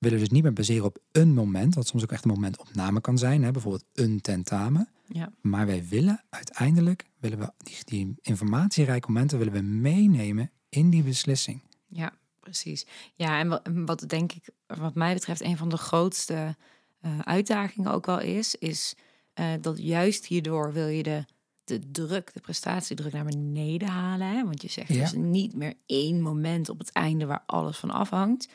willen 0.00 0.18
we 0.18 0.24
dus 0.24 0.32
niet 0.34 0.42
meer 0.42 0.52
baseren 0.52 0.84
op 0.84 0.98
een 1.12 1.34
moment, 1.34 1.74
wat 1.74 1.86
soms 1.86 2.02
ook 2.02 2.12
echt 2.12 2.24
een 2.24 2.30
momentopname 2.30 3.00
kan 3.00 3.18
zijn, 3.18 3.42
hè, 3.42 3.50
bijvoorbeeld 3.50 3.84
een 3.94 4.20
tentamen. 4.20 4.88
Ja. 5.06 5.32
Maar 5.40 5.66
wij 5.66 5.84
willen 5.88 6.24
uiteindelijk, 6.30 7.06
willen 7.18 7.38
we 7.38 7.52
die, 7.58 7.76
die 7.84 8.14
informatierijke 8.20 9.08
momenten 9.12 9.38
willen 9.38 9.52
we 9.52 9.60
meenemen 9.60 10.50
in 10.68 10.90
die 10.90 11.02
beslissing. 11.02 11.62
Ja, 11.86 12.12
precies. 12.40 12.86
Ja, 13.14 13.38
en 13.38 13.84
wat, 13.86 14.04
denk 14.06 14.32
ik, 14.32 14.48
wat 14.66 14.94
mij 14.94 15.14
betreft, 15.14 15.40
een 15.40 15.56
van 15.56 15.68
de 15.68 15.76
grootste 15.76 16.56
uh, 17.02 17.18
uitdagingen 17.18 17.92
ook 17.92 18.06
wel 18.06 18.20
is, 18.20 18.54
is 18.54 18.94
uh, 19.34 19.46
dat 19.60 19.78
juist 19.78 20.26
hierdoor 20.26 20.72
wil 20.72 20.86
je 20.86 21.02
de, 21.02 21.24
de 21.64 21.90
druk, 21.90 22.32
de 22.34 22.40
prestatiedruk 22.40 23.12
naar 23.12 23.24
beneden 23.24 23.88
halen. 23.88 24.26
Hè? 24.26 24.44
Want 24.44 24.62
je 24.62 24.68
zegt, 24.68 24.88
Ja. 24.88 24.94
er 24.94 25.02
is 25.02 25.12
niet 25.12 25.54
meer 25.54 25.74
één 25.86 26.20
moment 26.20 26.68
op 26.68 26.78
het 26.78 26.92
einde 26.92 27.26
waar 27.26 27.42
alles 27.46 27.76
van 27.76 27.90
afhangt. 27.90 28.48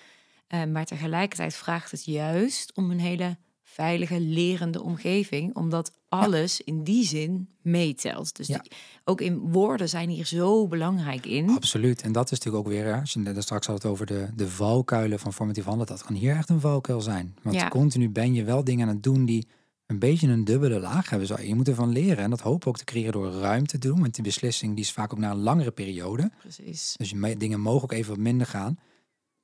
Uh, 0.54 0.64
maar 0.66 0.86
tegelijkertijd 0.86 1.54
vraagt 1.56 1.92
het 1.92 2.06
juist 2.06 2.72
om 2.76 2.92
een 2.92 3.00
hele 3.00 3.38
veilige, 3.64 4.20
lerende 4.20 4.82
omgeving, 4.84 5.56
omdat 5.56 5.92
alles 6.10 6.62
in 6.62 6.84
die 6.84 7.06
zin 7.06 7.50
meetelt. 7.62 8.36
Dus 8.36 8.48
Ja. 8.48 8.58
die- 8.58 8.72
ook 9.04 9.22
in 9.22 9.38
woorden 9.40 9.90
zijn 9.90 10.10
hier 10.10 10.26
zo 10.26 10.68
belangrijk 10.68 11.26
in. 11.26 11.50
Absoluut. 11.50 12.02
En 12.02 12.12
dat 12.12 12.32
is 12.32 12.38
natuurlijk 12.40 12.66
ook 12.66 12.72
weer, 12.72 13.00
als 13.00 13.14
je 13.14 13.20
net 13.20 13.44
straks 13.44 13.68
had 13.68 13.76
het 13.76 13.92
over 13.92 14.06
de, 14.06 14.28
de 14.36 14.50
valkuilen 14.50 15.20
van 15.20 15.34
formatief 15.34 15.64
handelen, 15.64 15.88
dat 15.88 16.04
kan 16.04 16.16
hier 16.16 16.36
echt 16.36 16.50
een 16.50 16.60
valkuil 16.60 17.02
zijn. 17.02 17.36
Want 17.42 17.56
Ja. 17.56 17.68
continu 17.68 18.10
ben 18.10 18.34
je 18.34 18.44
wel 18.44 18.64
dingen 18.64 18.88
aan 18.88 18.94
het 18.94 19.04
doen 19.04 19.26
die 19.26 19.48
een 19.86 20.00
beetje 20.00 20.28
een 20.28 20.44
dubbele 20.44 20.80
laag 20.80 21.10
hebben. 21.10 21.28
Zo, 21.28 21.42
Je 21.42 21.56
moet 21.56 21.68
ervan 21.68 21.90
leren 21.92 22.24
en 22.24 22.30
dat 22.30 22.42
hoop 22.42 22.68
ook 22.68 22.78
te 22.78 22.84
creëren 22.84 23.12
door 23.12 23.32
ruimte 23.32 23.80
te 23.80 23.88
doen. 23.88 24.00
Want 24.00 24.16
die 24.16 24.24
beslissing 24.24 24.76
die 24.76 24.84
is 24.84 24.92
vaak 24.92 25.14
ook 25.14 25.20
naar 25.20 25.32
een 25.32 25.38
langere 25.42 25.72
periode. 25.72 26.32
Precies. 26.40 26.94
Dus 26.98 27.10
je 27.10 27.38
dingen 27.38 27.60
mogen 27.62 27.84
ook 27.84 27.92
even 27.92 28.10
wat 28.10 28.20
minder 28.20 28.48
gaan. 28.48 28.78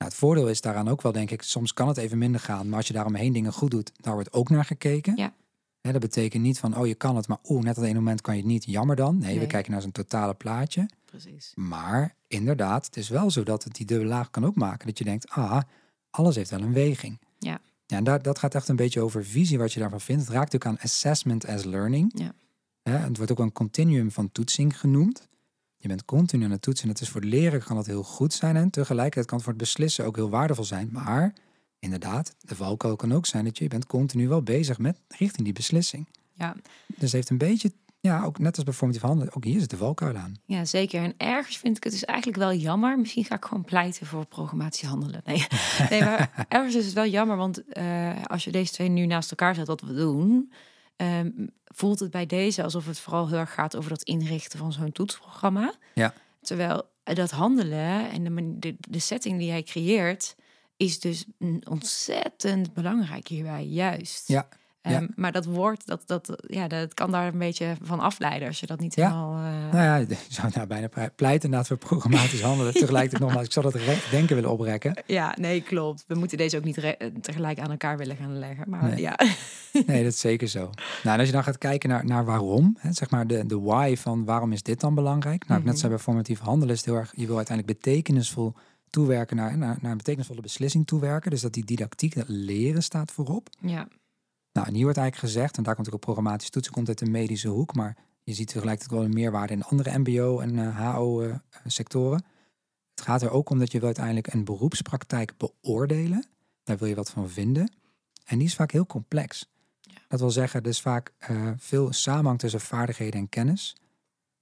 Nou, 0.02 0.14
het 0.14 0.22
voordeel 0.22 0.50
is 0.50 0.62
daaraan 0.62 0.90
ook 0.90 1.02
wel, 1.02 1.12
denk 1.12 1.32
ik, 1.32 1.42
soms 1.42 1.74
kan 1.74 1.88
het 1.88 1.98
even 1.98 2.18
minder 2.18 2.42
gaan. 2.42 2.70
Maar 2.70 2.78
als 2.78 2.88
je 2.88 2.94
daaromheen 2.94 3.34
dingen 3.34 3.54
goed 3.54 3.72
doet, 3.72 3.92
daar 3.96 4.14
wordt 4.14 4.34
ook 4.34 4.50
naar 4.50 4.66
gekeken. 4.66 5.16
Ja. 5.16 5.34
Dat 5.82 6.00
betekent 6.00 6.44
niet 6.44 6.60
van, 6.60 6.78
oh 6.78 6.88
je 6.88 6.96
kan 6.96 7.16
het, 7.16 7.28
maar 7.28 7.38
oeh, 7.44 7.64
net 7.64 7.78
op 7.78 7.84
een 7.84 7.96
moment 7.96 8.22
kan 8.22 8.36
je 8.36 8.42
het 8.42 8.50
niet. 8.50 8.66
Jammer 8.66 8.96
dan. 8.96 9.18
Nee, 9.18 9.40
we 9.40 9.48
kijken 9.48 9.72
naar 9.72 9.82
zo'n 9.82 9.92
totale 9.92 10.34
plaatje. 10.34 10.90
Precies. 11.06 11.52
Maar 11.56 12.16
inderdaad, 12.28 12.86
het 12.86 12.98
is 12.98 13.10
wel 13.10 13.32
zo 13.32 13.44
dat 13.44 13.64
het 13.64 13.76
die 13.76 13.86
dubbele 13.86 14.10
laag 14.10 14.30
kan 14.30 14.46
ook 14.46 14.56
maken. 14.56 14.88
Dat 14.88 14.98
je 14.98 15.04
denkt, 15.04 15.30
ah, 15.30 15.62
alles 16.10 16.36
heeft 16.36 16.50
wel 16.50 16.62
een 16.62 16.74
weging. 16.74 17.20
Ja. 17.40 17.60
ja 17.86 17.98
en 17.98 18.04
daar, 18.04 18.22
dat 18.22 18.40
gaat 18.40 18.56
echt 18.56 18.68
een 18.68 18.76
beetje 18.76 19.02
over 19.02 19.26
visie, 19.26 19.58
wat 19.58 19.74
je 19.74 19.80
daarvan 19.80 20.02
vindt. 20.02 20.22
Het 20.22 20.32
raakt 20.32 20.56
ook 20.56 20.66
aan 20.66 20.80
assessment 20.80 21.48
as 21.48 21.64
learning. 21.64 22.12
Ja. 22.16 22.34
Het 22.84 23.18
wordt 23.18 23.32
ook 23.32 23.40
een 23.40 23.52
continuum 23.52 24.12
van 24.12 24.32
toetsing 24.32 24.80
genoemd. 24.80 25.28
Je 25.82 25.88
bent 25.88 26.06
continu 26.06 26.44
aan 26.44 26.52
het 26.52 26.62
toetsen. 26.62 26.90
Het 26.90 27.02
is 27.02 27.10
voor 27.10 27.22
het 27.22 27.30
leren 27.30 27.64
kan 27.64 27.76
dat 27.76 27.86
heel 27.86 28.04
goed 28.04 28.34
zijn. 28.34 28.56
En 28.56 28.70
tegelijkertijd 28.70 29.26
kan 29.26 29.36
het 29.36 29.46
voor 29.46 29.54
het 29.54 29.62
beslissen 29.62 30.06
ook 30.06 30.16
heel 30.16 30.30
waardevol 30.30 30.64
zijn. 30.64 30.90
Maar 30.92 31.34
inderdaad, 31.80 32.36
de 32.40 32.56
valkuil 32.56 32.96
kan 32.96 33.14
ook 33.14 33.26
zijn 33.26 33.44
dat 33.46 33.58
je, 33.58 33.64
je 33.64 33.70
bent 33.70 33.86
continu 33.86 34.28
wel 34.28 34.42
bezig 34.42 34.78
met 34.78 35.00
richting 35.08 35.44
die 35.44 35.54
beslissing. 35.54 36.08
Ja. 36.34 36.56
Dus 36.88 37.02
het 37.02 37.12
heeft 37.12 37.30
een 37.30 37.38
beetje, 37.38 37.72
ja, 38.00 38.24
ook 38.24 38.40
net 38.40 38.56
als 38.56 38.66
bij 38.66 38.74
formatief 38.74 39.02
handelen, 39.02 39.36
ook 39.36 39.44
hier 39.44 39.60
zit 39.60 39.70
de 39.70 39.78
valkuil 39.78 40.16
aan. 40.16 40.36
Ja, 40.46 40.66
zeker. 40.66 41.04
En 41.04 41.14
ergens 41.18 41.58
vind 41.58 41.78
ik 41.78 41.84
het 41.84 41.94
dus 41.94 42.06
eigenlijk 42.06 42.38
wel 42.38 42.54
jammer. 42.54 43.00
Misschien 43.00 43.26
ga 43.26 43.36
ik 43.36 43.46
gewoon 43.46 43.64
pleiten 43.64 44.06
voor 44.06 44.26
programmatie 44.26 44.88
handelen. 44.88 45.22
Nee, 45.26 45.48
nee 45.90 46.02
maar 46.02 46.32
ergens 46.50 46.76
is 46.76 46.86
het 46.86 46.94
wel 46.94 47.08
jammer. 47.08 47.38
Want 47.38 47.64
eh, 47.68 48.26
als 48.26 48.44
je 48.44 48.52
deze 48.52 48.72
twee 48.72 48.90
nu 48.90 49.06
naast 49.06 49.30
elkaar 49.30 49.56
zet, 49.56 49.68
wat 49.68 49.82
we 49.82 49.94
doen... 49.94 50.52
ehm, 51.02 51.48
voelt 51.66 52.00
het 52.00 52.12
bij 52.12 52.26
deze 52.26 52.64
alsof 52.64 52.86
het 52.86 53.00
vooral 53.00 53.28
heel 53.28 53.38
erg 53.38 53.54
gaat 53.54 53.76
over 53.76 53.90
dat 53.90 54.04
inrichten 54.04 54.60
van 54.60 54.74
zo'n 54.74 54.92
toetsprogramma. 54.92 55.74
Ja. 55.94 56.14
Terwijl 56.42 56.90
eh, 57.04 57.16
dat 57.16 57.32
handelen 57.32 58.10
en 58.10 58.24
de, 58.24 58.60
de, 58.60 58.76
de 58.80 59.00
setting 59.00 59.40
die 59.40 59.52
hij 59.52 59.64
creëert... 59.64 60.36
is 60.78 61.00
dus 61.00 61.26
ontzettend 61.70 62.74
belangrijk 62.74 63.28
hierbij, 63.28 63.66
juist. 63.66 64.28
Ja, 64.28 64.48
ja. 64.82 64.92
Ehm, 64.92 65.08
Maar 65.16 65.32
dat 65.32 65.46
woord, 65.46 65.86
dat, 65.86 66.02
dat, 66.06 66.44
ja, 66.48 66.68
dat 66.68 66.94
kan 66.94 67.12
daar 67.12 67.28
een 67.34 67.40
beetje 67.40 67.76
van 67.82 68.00
afleiden... 68.00 68.48
als 68.48 68.60
je 68.60 68.66
dat 68.66 68.80
niet 68.80 68.96
Ja. 68.96 69.08
helemaal... 69.08 69.36
eh, 69.38 69.74
Nou 69.74 69.84
ja, 69.84 69.96
je 70.10 70.18
zou 70.30 70.52
nou 70.54 70.68
bijna 70.68 70.88
pleiten 71.16 71.44
inderdaad 71.44 71.68
voor 71.68 71.78
programmatisch 71.78 72.42
handelen. 72.42 72.74
Tegelijkertijd 72.84 73.22
nogmaals, 73.22 73.46
ik 73.46 73.52
zou 73.52 73.72
dat 73.72 73.82
denken 74.12 74.36
willen 74.36 74.52
oprekken. 74.52 75.04
Ja, 75.06 75.36
nee, 75.40 75.62
klopt. 75.62 76.04
We 76.08 76.16
moeten 76.16 76.38
deze 76.38 76.58
ook 76.58 76.64
niet 76.64 76.96
tegelijk 77.22 77.60
aan 77.60 77.72
elkaar 77.72 77.98
willen 77.98 78.16
gaan 78.16 78.40
leggen. 78.40 78.70
Maar 78.70 78.84
Nee. 78.84 79.02
ja, 79.02 79.16
Nee, 79.88 80.04
dat 80.04 80.14
is 80.14 80.20
zeker 80.20 80.48
zo. 80.48 80.60
Nou, 80.60 80.70
en 81.14 81.18
als 81.18 81.26
je 81.28 81.34
dan 81.34 81.44
gaat 81.44 81.58
kijken 81.58 81.90
naar, 81.90 82.06
naar 82.06 82.26
waarom, 82.26 82.78
hè, 82.80 82.94
zeg 82.94 83.10
maar 83.10 83.28
de, 83.28 83.46
de 83.46 83.60
why 83.60 83.96
van 83.98 84.26
waarom 84.26 84.52
is 84.52 84.64
dit 84.64 84.80
dan 84.80 84.96
belangrijk? 84.96 85.48
Nou, 85.48 85.60
ik 85.60 85.66
net 85.66 85.74
Mhm. 85.74 85.82
zei 85.82 85.94
bij 85.94 86.02
formatief 86.04 86.40
handelen 86.40 86.74
is 86.74 86.82
het 86.82 86.90
heel 86.90 86.98
erg, 87.00 87.14
je 87.16 87.26
wil 87.28 87.36
uiteindelijk 87.38 87.80
betekenisvol 87.80 88.54
toewerken 88.90 89.36
naar, 89.36 89.58
naar, 89.58 89.78
naar 89.82 89.92
een 89.92 89.98
betekenisvolle 89.98 90.42
beslissing 90.42 90.88
toewerken. 90.88 91.32
Dus 91.32 91.42
dat 91.42 91.54
die 91.54 91.66
didactiek, 91.66 92.16
dat 92.16 92.28
leren 92.28 92.84
staat 92.84 93.12
voorop. 93.12 93.50
ja, 93.60 93.88
Nou, 94.54 94.68
en 94.68 94.74
hier 94.74 94.84
wordt 94.84 94.98
eigenlijk 94.98 95.34
gezegd, 95.34 95.58
en 95.58 95.64
daar 95.64 95.76
komt 95.76 95.88
ook 95.88 95.94
op 95.94 96.02
programmatisch 96.02 96.50
toetsen, 96.50 96.74
komt 96.74 96.88
uit 96.88 97.00
de 97.00 97.06
medische 97.06 97.48
hoek, 97.48 97.76
maar 97.76 97.98
je 98.24 98.34
ziet 98.34 98.48
tegelijkertijd 98.48 98.92
wel 98.92 99.04
een 99.04 99.14
meerwaarde 99.14 99.54
in 99.54 99.64
andere 99.64 99.98
mbo- 99.98 100.40
en 100.40 100.60
eh, 100.60 100.96
HO-sectoren. 100.96 102.24
het 102.90 103.02
gaat 103.02 103.22
er 103.22 103.32
ook 103.32 103.50
om 103.50 103.60
dat 103.60 103.72
je 103.72 103.78
wil 103.78 103.88
uiteindelijk 103.88 104.34
een 104.34 104.44
beroepspraktijk 104.44 105.34
beoordelen. 105.38 106.26
Daar 106.64 106.78
wil 106.78 106.88
je 106.88 106.96
wat 106.96 107.12
van 107.12 107.30
vinden. 107.30 107.72
En 108.26 108.38
die 108.38 108.48
is 108.48 108.56
vaak 108.56 108.72
heel 108.72 108.86
complex. 108.86 109.50
Ja. 109.80 109.94
Dat 110.08 110.20
wil 110.20 110.32
zeggen, 110.32 110.62
er 110.62 110.70
is 110.70 110.82
vaak 110.82 111.14
eh, 111.18 111.52
veel 111.58 111.94
samenhang 111.94 112.40
tussen 112.40 112.62
vaardigheden 112.62 113.20
en 113.20 113.30
kennis. 113.30 113.76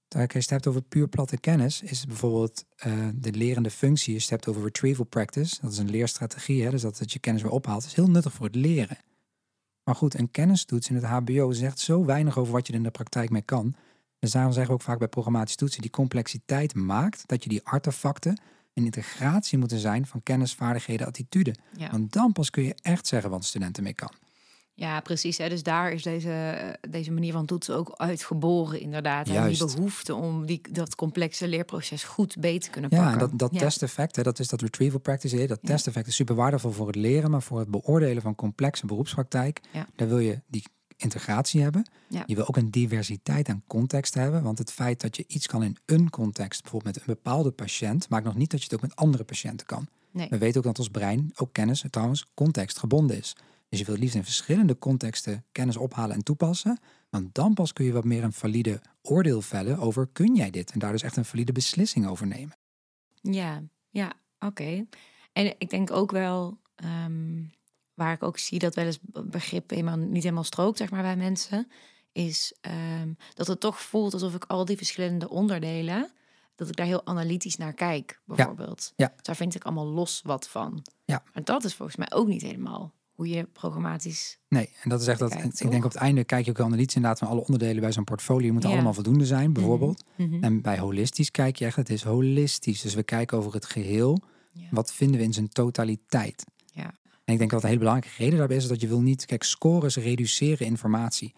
Als 0.08 0.32
je 0.32 0.38
het 0.38 0.50
hebt 0.50 0.66
over 0.66 0.82
puur 0.82 1.08
platte 1.08 1.38
kennis, 1.38 1.82
is 1.82 1.98
het 1.98 2.08
bijvoorbeeld 2.08 2.64
eh, 2.76 3.08
de 3.14 3.32
lerende 3.32 3.70
functie. 3.70 4.14
Als 4.14 4.24
je 4.24 4.34
het 4.34 4.44
hebt 4.44 4.48
over 4.48 4.62
retrieval 4.62 5.04
practice, 5.04 5.58
dat 5.60 5.72
is 5.72 5.78
een 5.78 5.90
leerstrategie, 5.90 6.64
hè, 6.64 6.70
dus 6.70 6.82
dat, 6.82 6.98
dat 6.98 7.12
je 7.12 7.18
kennis 7.18 7.42
weer 7.42 7.50
ophaalt, 7.50 7.84
is 7.84 7.94
heel 7.94 8.10
nuttig 8.10 8.32
voor 8.32 8.46
het 8.46 8.54
leren. 8.54 8.98
Maar 9.84 9.94
goed, 9.94 10.18
een 10.18 10.30
kennistoets 10.30 10.88
in 10.88 10.94
het 10.94 11.04
HBO 11.04 11.52
zegt 11.52 11.78
zo 11.78 12.04
weinig 12.04 12.38
over 12.38 12.52
wat 12.52 12.66
je 12.66 12.72
er 12.72 12.78
in 12.78 12.84
de 12.84 12.90
praktijk 12.90 13.30
mee 13.30 13.42
kan. 13.42 13.74
Dus 14.18 14.30
daarom 14.30 14.52
zeggen 14.52 14.70
we 14.70 14.78
ook 14.78 14.86
vaak 14.86 14.98
bij 14.98 15.08
programmatische 15.08 15.56
toetsen, 15.58 15.82
die 15.82 15.90
complexiteit 15.90 16.74
maakt 16.74 17.22
dat 17.26 17.42
je 17.42 17.48
die 17.48 17.64
artefacten 17.64 18.40
een 18.74 18.84
integratie 18.84 19.58
moeten 19.58 19.78
zijn 19.78 20.06
van 20.06 20.22
kennis, 20.22 20.54
vaardigheden, 20.54 21.06
attitude. 21.06 21.54
ja. 21.76 21.90
Want 21.90 22.12
dan 22.12 22.32
pas 22.32 22.50
kun 22.50 22.62
je 22.62 22.74
echt 22.82 23.06
zeggen 23.06 23.30
wat 23.30 23.38
een 23.38 23.44
student 23.44 23.76
ermee 23.76 23.94
kan. 23.94 24.12
Ja, 24.80 25.00
precies. 25.00 25.38
Hè. 25.38 25.48
Dus 25.48 25.62
daar 25.62 25.92
is 25.92 26.02
deze, 26.02 26.30
eh, 26.32 26.90
deze 26.90 27.10
manier 27.12 27.32
van 27.32 27.46
toetsen 27.46 27.76
ook 27.76 27.94
uitgeboren, 27.96 28.80
inderdaad. 28.80 29.28
En 29.28 29.48
die 29.48 29.58
behoefte 29.74 30.14
om 30.14 30.46
die, 30.46 30.60
dat 30.70 30.94
complexe 30.94 31.48
leerproces 31.48 32.04
goed 32.04 32.36
beter 32.38 32.60
te 32.60 32.70
kunnen 32.70 32.90
Ja, 32.90 32.96
pakken. 33.02 33.20
en 33.20 33.28
dat, 33.28 33.38
dat 33.38 33.52
Ja. 33.52 33.58
testeffect, 33.58 34.16
hè, 34.16 34.22
dat 34.22 34.38
is 34.38 34.48
dat 34.48 34.60
retrieval 34.60 35.00
practice. 35.00 35.36
hè, 35.36 35.46
Dat 35.46 35.58
Ja. 35.62 35.68
testeffect 35.68 36.06
is 36.06 36.14
super 36.14 36.34
waardevol 36.34 36.70
voor 36.70 36.86
het 36.86 36.96
leren, 36.96 37.30
maar 37.30 37.42
voor 37.42 37.58
het 37.58 37.68
beoordelen 37.68 38.22
van 38.22 38.34
complexe 38.34 38.86
beroepspraktijk, 38.86 39.60
Ja. 39.72 39.86
daar 39.96 40.08
wil 40.08 40.18
je 40.18 40.40
die 40.46 40.64
integratie 40.96 41.62
hebben. 41.62 41.90
Ja. 42.08 42.22
Je 42.26 42.34
wil 42.34 42.48
ook 42.48 42.56
een 42.56 42.70
diversiteit 42.70 43.48
aan 43.48 43.62
context 43.66 44.14
hebben, 44.14 44.42
want 44.42 44.58
het 44.58 44.72
feit 44.72 45.00
dat 45.00 45.16
je 45.16 45.24
iets 45.26 45.46
kan 45.46 45.62
in 45.62 45.76
een 45.86 46.10
context, 46.10 46.62
bijvoorbeeld 46.62 46.94
met 46.96 47.06
een 47.08 47.14
bepaalde 47.14 47.50
patiënt, 47.50 48.08
maakt 48.08 48.24
nog 48.24 48.34
niet 48.34 48.50
dat 48.50 48.60
je 48.60 48.64
het 48.64 48.74
ook 48.74 48.80
met 48.82 48.96
andere 48.96 49.24
patiënten 49.24 49.66
kan. 49.66 49.86
Nee. 50.12 50.26
We 50.30 50.38
weten 50.38 50.58
ook 50.58 50.64
dat 50.66 50.78
ons 50.78 50.88
brein, 50.88 51.30
ook 51.36 51.52
kennis 51.52 51.84
trouwens, 51.90 52.26
contextgebonden 52.34 53.16
is. 53.18 53.36
Dus 53.70 53.78
je 53.78 53.84
wilt 53.84 53.98
liefst 53.98 54.14
in 54.14 54.24
verschillende 54.24 54.78
contexten 54.78 55.44
kennis 55.52 55.76
ophalen 55.76 56.16
en 56.16 56.24
toepassen. 56.24 56.78
Want 57.10 57.34
dan 57.34 57.54
pas 57.54 57.72
kun 57.72 57.84
je 57.84 57.92
wat 57.92 58.04
meer 58.04 58.24
een 58.24 58.32
valide 58.32 58.80
oordeel 59.02 59.40
vellen 59.40 59.78
over 59.78 60.06
kun 60.12 60.34
jij 60.34 60.50
dit? 60.50 60.70
En 60.70 60.78
daar 60.78 60.92
dus 60.92 61.02
echt 61.02 61.16
een 61.16 61.24
valide 61.24 61.52
beslissing 61.52 62.06
over 62.06 62.26
nemen. 62.26 62.56
Ja, 63.20 63.62
ja, 63.90 64.12
oké. 64.38 64.86
En 65.32 65.54
ik 65.58 65.70
denk 65.70 65.90
ook 65.90 66.10
wel, 66.10 66.58
ehm, 66.74 67.42
waar 67.94 68.12
ik 68.12 68.22
ook 68.22 68.38
zie 68.38 68.58
dat 68.58 68.74
wel 68.74 68.84
eens 68.84 68.98
begrip 69.24 69.70
helemaal, 69.70 69.96
niet 69.96 70.22
helemaal 70.22 70.44
strookt, 70.44 70.78
zeg 70.78 70.90
maar, 70.90 71.02
bij 71.02 71.16
mensen, 71.16 71.70
is 72.12 72.54
ehm, 72.60 73.12
dat 73.34 73.46
het 73.46 73.60
toch 73.60 73.80
voelt 73.80 74.12
alsof 74.12 74.34
ik 74.34 74.44
al 74.44 74.64
die 74.64 74.76
verschillende 74.76 75.28
onderdelen, 75.28 76.10
dat 76.54 76.68
ik 76.68 76.76
daar 76.76 76.86
heel 76.86 77.06
analytisch 77.06 77.56
naar 77.56 77.74
kijk, 77.74 78.20
bijvoorbeeld. 78.24 78.92
ja. 78.96 79.14
Daar 79.22 79.36
vind 79.36 79.54
ik 79.54 79.64
allemaal 79.64 79.86
los 79.86 80.20
wat 80.24 80.48
van. 80.48 80.86
Ja. 81.04 81.22
Maar 81.32 81.44
dat 81.44 81.64
is 81.64 81.74
volgens 81.74 81.96
mij 81.96 82.12
ook 82.12 82.26
niet 82.26 82.42
helemaal 82.42 82.92
hoe 83.20 83.28
je 83.28 83.44
programmatisch... 83.52 84.38
Nee, 84.48 84.70
en 84.82 84.88
dat 84.88 85.00
is 85.00 85.06
echt 85.06 85.18
dat. 85.18 85.34
Ik 85.34 85.70
denk 85.70 85.84
op 85.84 85.92
het 85.92 86.00
einde 86.00 86.24
kijk 86.24 86.44
je 86.44 86.50
ook 86.50 86.60
analytisch 86.60 86.94
inderdaad 86.94 87.18
van 87.18 87.28
alle 87.28 87.40
onderdelen 87.40 87.80
bij 87.80 87.92
zo'n 87.92 88.04
portfolio 88.04 88.50
moeten 88.52 88.68
Ja. 88.68 88.74
allemaal 88.74 88.94
voldoende 88.94 89.26
zijn, 89.26 89.52
bijvoorbeeld. 89.52 90.04
Mhm. 90.16 90.44
En 90.44 90.60
bij 90.62 90.78
holistisch 90.78 91.30
kijk 91.30 91.56
je 91.56 91.64
echt, 91.64 91.76
het 91.76 91.90
is 91.90 92.02
holistisch. 92.02 92.80
Dus 92.80 92.94
we 92.94 93.02
kijken 93.02 93.38
over 93.38 93.52
het 93.52 93.66
geheel. 93.66 94.22
Ja. 94.52 94.66
Wat 94.70 94.92
vinden 94.92 95.18
we 95.18 95.26
in 95.26 95.32
zijn 95.32 95.48
totaliteit? 95.48 96.44
Ja. 96.72 96.94
En 97.24 97.32
ik 97.32 97.38
denk 97.38 97.50
dat 97.50 97.62
een 97.62 97.68
hele 97.68 97.80
belangrijke 97.80 98.22
reden 98.22 98.38
daarbij 98.38 98.56
is 98.56 98.68
dat 98.68 98.80
je 98.80 98.88
wil 98.88 99.00
niet, 99.00 99.24
kijk, 99.24 99.42
scores 99.42 99.96
reduceren 99.96 100.66
informatie. 100.66 101.34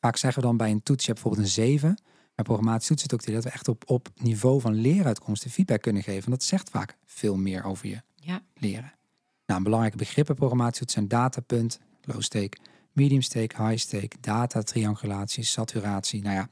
Vaak 0.00 0.16
zeggen 0.16 0.40
we 0.42 0.46
dan 0.48 0.56
bij 0.56 0.70
een 0.70 0.82
toets, 0.82 1.04
je 1.04 1.10
hebt 1.12 1.22
bijvoorbeeld 1.22 1.56
een 1.56 1.62
7. 1.64 2.02
Bij 2.34 2.44
programmatische 2.44 2.88
toets 2.94 3.02
zit 3.02 3.12
ook 3.12 3.34
dat 3.34 3.44
we 3.44 3.50
echt 3.50 3.68
op, 3.68 3.82
op 3.86 4.08
niveau 4.14 4.60
van 4.60 4.74
leeruitkomsten 4.74 5.50
feedback 5.50 5.82
kunnen 5.82 6.02
geven. 6.02 6.24
En 6.24 6.30
dat 6.30 6.42
zegt 6.42 6.70
vaak 6.70 6.96
veel 7.04 7.36
meer 7.36 7.64
over 7.64 7.86
je 7.88 8.02
Ja. 8.14 8.42
leren. 8.54 8.92
Nou, 9.46 9.58
een 9.58 9.62
belangrijke 9.62 9.96
begrippen 9.96 10.34
programmatische 10.34 10.80
toets 10.80 10.92
zijn 10.94 11.08
datapunt, 11.08 11.78
low 12.02 12.20
stake, 12.20 12.56
medium 12.92 13.22
stake, 13.22 13.62
high 13.62 13.76
stake, 13.76 14.16
data 14.20 14.62
triangulatie, 14.62 15.44
saturatie. 15.44 16.22
Nou 16.22 16.34
ja, 16.34 16.48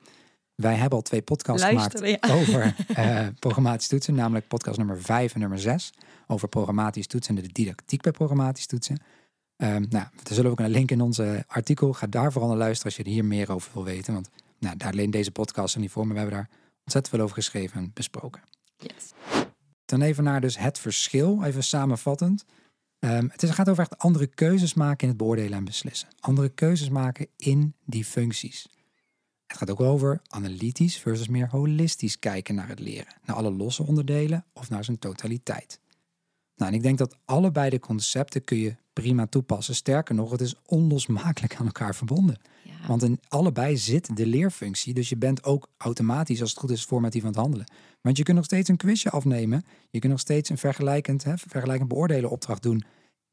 Wij 0.55 0.75
hebben 0.75 0.99
al 0.99 1.05
twee 1.05 1.23
podcasts 1.23 1.63
Luisteren, 1.63 2.19
gemaakt 2.21 2.31
over 2.41 2.77
uh, 2.99 3.27
programmatisch 3.39 3.89
toetsen. 3.89 4.15
Namelijk 4.15 4.49
podcast 4.49 4.79
nummer 4.79 5.03
5 5.03 5.35
en 5.35 5.41
nummer 5.41 5.59
6. 5.59 5.93
Over 6.27 6.49
programmatisch 6.49 7.07
toetsen 7.07 7.37
en 7.37 7.43
de 7.43 7.53
didactiek 7.53 8.03
bij 8.03 8.13
programmatisch 8.13 8.67
toetsen. 8.67 8.97
Um, 9.57 9.69
nou, 9.69 9.89
daar 9.91 10.35
zullen 10.35 10.45
we 10.45 10.51
ook 10.51 10.61
een 10.61 10.71
link 10.71 10.91
in 10.91 11.01
onze 11.01 11.45
artikel. 11.47 11.93
Ga 11.93 12.07
daar 12.07 12.33
vooral 12.33 12.51
naar 12.51 12.59
luisteren 12.59 12.87
als 12.87 12.97
je 12.97 13.03
er 13.03 13.11
hier 13.11 13.25
meer 13.25 13.53
over 13.53 13.71
wil 13.75 13.85
weten. 13.85 14.15
Want 14.15 14.29
nou, 14.59 14.77
daar 14.77 14.93
alleen 14.93 15.11
deze 15.11 15.31
podcast 15.31 15.75
er 15.75 15.81
niet 15.81 15.91
voor, 15.91 16.07
maar 16.07 16.15
we 16.15 16.21
hebben 16.21 16.39
daar 16.39 16.49
ontzettend 16.83 17.15
veel 17.15 17.25
over 17.25 17.37
geschreven 17.37 17.81
en 17.81 17.91
besproken. 17.95 18.43
Yes. 18.77 19.13
Dan 19.85 20.03
even 20.03 20.25
naar 20.25 20.41
dus 20.41 20.59
het 20.59 20.79
verschil, 20.79 21.43
even 21.43 21.65
samenvattend. 21.65 22.45
Um, 23.05 23.29
het 23.31 23.43
is, 23.43 23.51
gaat 23.51 23.69
over 23.69 23.83
echt 23.83 23.99
andere 23.99 24.27
keuzes 24.27 24.75
maken 24.75 25.03
in 25.03 25.09
het 25.09 25.17
beoordelen 25.17 25.59
en 25.59 25.65
beslissen. 25.65 26.09
Andere 26.21 26.49
keuzes 26.49 26.89
maken 26.89 27.27
in 27.37 27.75
die 27.85 28.05
functies. 28.05 28.69
Het 29.47 29.57
gaat 29.57 29.71
ook 29.71 29.81
over 29.81 30.21
analytisch 30.27 30.99
versus 30.99 31.29
meer 31.29 31.49
holistisch 31.51 32.19
kijken 32.19 32.55
naar 32.55 32.69
het 32.69 32.79
leren. 32.81 33.15
Naar 33.25 33.37
alle 33.37 33.51
losse 33.51 33.83
onderdelen 33.83 34.45
of 34.53 34.71
naar 34.71 34.85
zijn 34.85 34.99
totaliteit. 34.99 35.81
Nou, 36.57 36.71
en 36.71 36.77
ik 36.77 36.83
denk 36.83 36.99
dat 36.99 37.17
allebei 37.25 37.71
de 37.71 37.81
concepten 37.81 38.45
kun 38.45 38.59
je 38.59 38.77
prima 38.93 39.27
toepassen. 39.27 39.75
Sterker 39.75 40.15
nog, 40.15 40.31
het 40.31 40.41
is 40.41 40.55
onlosmakelijk 40.67 41.57
aan 41.57 41.67
elkaar 41.67 41.95
verbonden. 41.95 42.37
Ja. 42.63 42.87
Want 42.87 43.03
in 43.03 43.21
allebei 43.29 43.77
zit 43.77 44.17
de 44.17 44.27
leerfunctie. 44.27 44.95
Dus 44.95 45.09
je 45.09 45.17
bent 45.17 45.45
ook 45.45 45.69
automatisch, 45.77 46.41
als 46.41 46.51
het 46.51 46.59
goed 46.59 46.71
is, 46.71 46.85
formatief 46.85 47.23
aan 47.23 47.29
het 47.29 47.37
handelen. 47.37 47.67
Want 48.01 48.17
je 48.17 48.23
kunt 48.23 48.37
nog 48.37 48.47
steeds 48.47 48.69
een 48.69 48.77
quizje 48.77 49.11
afnemen. 49.11 49.65
Je 49.91 49.99
kunt 49.99 50.13
nog 50.13 50.21
steeds 50.21 50.51
een 50.51 50.59
vergelijkend, 50.59 51.25
hè, 51.25 51.39
vergelijkend 51.39 51.89
beoordelen 51.89 52.31
opdracht 52.31 52.63
doen 52.63 52.85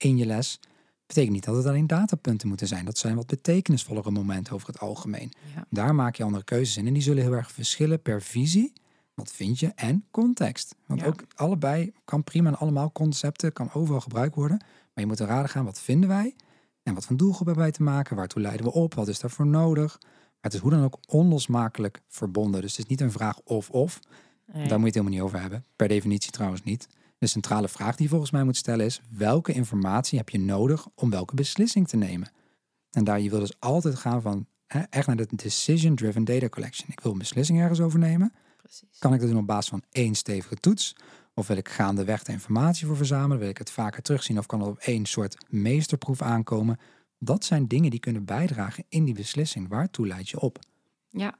in 0.01 0.17
je 0.17 0.25
les. 0.25 0.59
Betekent 1.05 1.33
niet 1.33 1.45
dat 1.45 1.55
het 1.55 1.65
alleen 1.65 1.87
datapunten 1.87 2.47
moeten 2.47 2.67
zijn. 2.67 2.85
Dat 2.85 2.97
zijn 2.97 3.15
wat 3.15 3.27
betekenisvollere 3.27 4.11
momenten 4.11 4.53
over 4.53 4.67
het 4.67 4.79
algemeen. 4.79 5.31
Ja. 5.55 5.65
Daar 5.69 5.95
maak 5.95 6.15
je 6.15 6.23
andere 6.23 6.43
keuzes 6.43 6.77
in. 6.77 6.87
En 6.87 6.93
die 6.93 7.01
zullen 7.01 7.23
heel 7.23 7.33
erg 7.33 7.51
verschillen 7.51 8.01
per 8.01 8.21
visie 8.21 8.73
wat 9.13 9.31
vind 9.31 9.59
je? 9.59 9.71
En 9.75 10.05
context. 10.11 10.75
Want 10.85 11.03
ook 11.03 11.23
allebei 11.35 11.93
kan 12.05 12.23
prima 12.23 12.49
en 12.49 12.57
allemaal 12.57 12.91
concepten, 12.91 13.53
kan 13.53 13.73
overal 13.73 14.01
gebruikt 14.01 14.35
worden. 14.35 14.57
Maar 14.59 15.03
je 15.03 15.05
moet 15.05 15.19
raden 15.19 15.49
gaan, 15.49 15.65
wat 15.65 15.79
vinden 15.79 16.09
wij? 16.09 16.35
En 16.83 16.93
wat 16.93 17.05
voor 17.05 17.17
doelgroep 17.17 17.45
hebben 17.45 17.63
wij 17.63 17.73
te 17.73 17.83
maken? 17.83 18.15
Waartoe 18.15 18.41
leiden 18.41 18.65
we 18.65 18.71
op? 18.71 18.93
Wat 18.93 19.07
is 19.07 19.19
daarvoor 19.19 19.47
nodig? 19.47 19.97
Maar 20.01 20.51
het 20.51 20.53
is 20.53 20.59
hoe 20.59 20.71
dan 20.71 20.83
ook 20.83 20.97
onlosmakelijk 21.07 22.01
verbonden. 22.07 22.61
Dus 22.61 22.71
het 22.71 22.79
is 22.79 22.89
niet 22.89 23.01
een 23.01 23.11
vraag 23.11 23.39
of-of. 23.43 23.99
Daar 24.45 24.61
moet 24.61 24.69
je 24.69 24.75
het 24.75 24.93
helemaal 24.93 25.13
niet 25.13 25.21
over 25.21 25.41
hebben. 25.41 25.65
Per 25.75 25.87
definitie 25.87 26.31
trouwens 26.31 26.63
niet. 26.63 26.87
De 27.21 27.27
centrale 27.27 27.67
vraag 27.67 27.95
die 27.95 28.03
je 28.03 28.09
volgens 28.09 28.31
mij 28.31 28.43
moet 28.43 28.57
stellen 28.57 28.85
is: 28.85 29.01
welke 29.09 29.53
informatie 29.53 30.17
heb 30.17 30.29
je 30.29 30.39
nodig 30.39 30.87
om 30.95 31.09
welke 31.09 31.35
beslissing 31.35 31.87
te 31.87 31.97
nemen? 31.97 32.31
En 32.91 33.03
daar 33.03 33.19
je 33.19 33.29
wil 33.29 33.39
dus 33.39 33.59
altijd 33.59 33.95
gaan 33.95 34.21
van 34.21 34.47
hè, 34.67 34.79
echt 34.89 35.07
naar 35.07 35.15
de 35.15 35.27
decision-driven 35.35 36.23
data 36.23 36.49
collection. 36.49 36.89
Ik 36.89 36.99
wil 36.99 37.11
een 37.11 37.17
beslissing 37.17 37.59
ergens 37.59 37.79
over 37.79 37.99
nemen. 37.99 38.33
Kan 38.99 39.13
ik 39.13 39.19
dat 39.19 39.29
doen 39.29 39.39
op 39.39 39.47
basis 39.47 39.69
van 39.69 39.83
één 39.91 40.15
stevige 40.15 40.55
toets? 40.55 40.95
Of 41.33 41.47
wil 41.47 41.57
ik 41.57 41.69
gaandeweg 41.69 42.23
de 42.23 42.31
informatie 42.31 42.87
voor 42.87 42.95
verzamelen? 42.95 43.39
Wil 43.39 43.49
ik 43.49 43.57
het 43.57 43.71
vaker 43.71 44.01
terugzien? 44.01 44.37
Of 44.37 44.45
kan 44.45 44.59
het 44.59 44.69
op 44.69 44.77
één 44.77 45.05
soort 45.05 45.37
meesterproef 45.49 46.21
aankomen? 46.21 46.79
Dat 47.19 47.45
zijn 47.45 47.67
dingen 47.67 47.89
die 47.89 47.99
kunnen 47.99 48.25
bijdragen 48.25 48.85
in 48.89 49.05
die 49.05 49.13
beslissing. 49.13 49.67
Waartoe 49.67 50.07
leid 50.07 50.29
je 50.29 50.39
op? 50.39 50.59
Ja, 51.09 51.37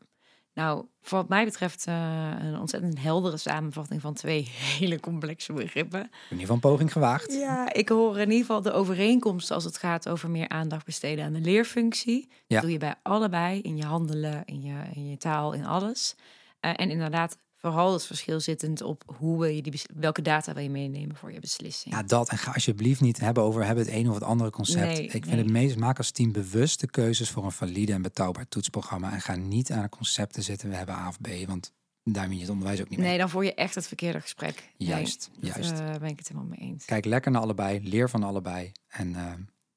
nou, 0.53 0.85
voor 1.01 1.17
wat 1.17 1.29
mij 1.29 1.45
betreft 1.45 1.87
uh, 1.87 2.29
een 2.39 2.59
ontzettend 2.59 3.01
heldere 3.01 3.37
samenvatting 3.37 4.01
van 4.01 4.13
twee 4.13 4.49
hele 4.79 4.99
complexe 4.99 5.53
begrippen. 5.53 5.99
In 5.99 6.09
ieder 6.23 6.39
geval 6.39 6.55
een 6.55 6.61
poging 6.61 6.91
gewaagd. 6.91 7.33
Ja, 7.33 7.73
ik 7.73 7.89
hoor 7.89 8.15
in 8.15 8.31
ieder 8.31 8.45
geval 8.45 8.61
de 8.61 8.71
overeenkomsten 8.71 9.55
als 9.55 9.63
het 9.63 9.77
gaat 9.77 10.09
over 10.09 10.29
meer 10.29 10.49
aandacht 10.49 10.85
besteden 10.85 11.25
aan 11.25 11.33
de 11.33 11.41
leerfunctie. 11.41 12.27
Ja. 12.29 12.35
Dat 12.47 12.61
doe 12.61 12.71
je 12.71 12.77
bij 12.77 12.95
allebei, 13.01 13.61
in 13.61 13.77
je 13.77 13.85
handelen, 13.85 14.43
in 14.45 14.61
je, 14.61 14.81
in 14.93 15.09
je 15.09 15.17
taal, 15.17 15.53
in 15.53 15.65
alles. 15.65 16.15
Uh, 16.61 16.71
en 16.75 16.89
inderdaad, 16.89 17.37
vooral 17.61 17.93
het 17.93 18.05
verschil 18.05 18.39
zittend 18.39 18.81
op 18.81 19.03
hoe 19.17 19.39
wil 19.39 19.49
je 19.49 19.61
die, 19.61 19.81
welke 19.95 20.21
data 20.21 20.53
wil 20.53 20.63
je 20.63 20.69
meenemen 20.69 21.15
voor 21.15 21.31
je 21.31 21.39
beslissing. 21.39 21.95
Ja, 21.95 22.03
dat. 22.03 22.29
En 22.29 22.37
ga 22.37 22.51
alsjeblieft 22.51 23.01
niet 23.01 23.19
hebben 23.19 23.43
over 23.43 23.65
hebben 23.65 23.85
het 23.85 23.93
een 23.93 24.07
of 24.09 24.13
het 24.13 24.23
andere 24.23 24.49
concept. 24.49 24.97
ik 24.97 25.25
vind 25.25 25.37
het 25.37 25.49
meest, 25.49 25.77
maak 25.77 25.97
als 25.97 26.11
team 26.11 26.31
bewuste 26.31 26.87
keuzes 26.87 27.29
voor 27.29 27.45
een 27.45 27.51
valide 27.51 27.93
en 27.93 28.01
betrouwbaar 28.01 28.47
toetsprogramma. 28.47 29.11
En 29.11 29.21
ga 29.21 29.35
niet 29.35 29.71
aan 29.71 29.89
concepten 29.89 30.43
zitten, 30.43 30.69
we 30.69 30.75
hebben 30.75 30.95
A 30.95 31.07
of 31.07 31.21
B, 31.21 31.27
want 31.47 31.73
daar 32.03 32.27
win 32.27 32.35
je 32.35 32.41
het 32.41 32.51
onderwijs 32.51 32.81
ook 32.81 32.89
niet 32.89 32.99
mee. 32.99 33.07
Nee, 33.07 33.17
dan 33.17 33.29
voer 33.29 33.43
je 33.43 33.53
echt 33.53 33.75
het 33.75 33.87
verkeerde 33.87 34.21
gesprek. 34.21 34.73
Juist, 34.77 35.29
juist. 35.39 35.77
Daar 35.77 35.93
uh, 35.93 35.99
ben 35.99 36.09
ik 36.09 36.17
het 36.17 36.27
helemaal 36.27 36.49
mee 36.49 36.69
eens. 36.69 36.85
Kijk 36.85 37.05
lekker 37.05 37.31
naar 37.31 37.41
allebei, 37.41 37.89
leer 37.89 38.09
van 38.09 38.23
allebei. 38.23 38.71
En 38.87 39.09
uh, 39.09 39.33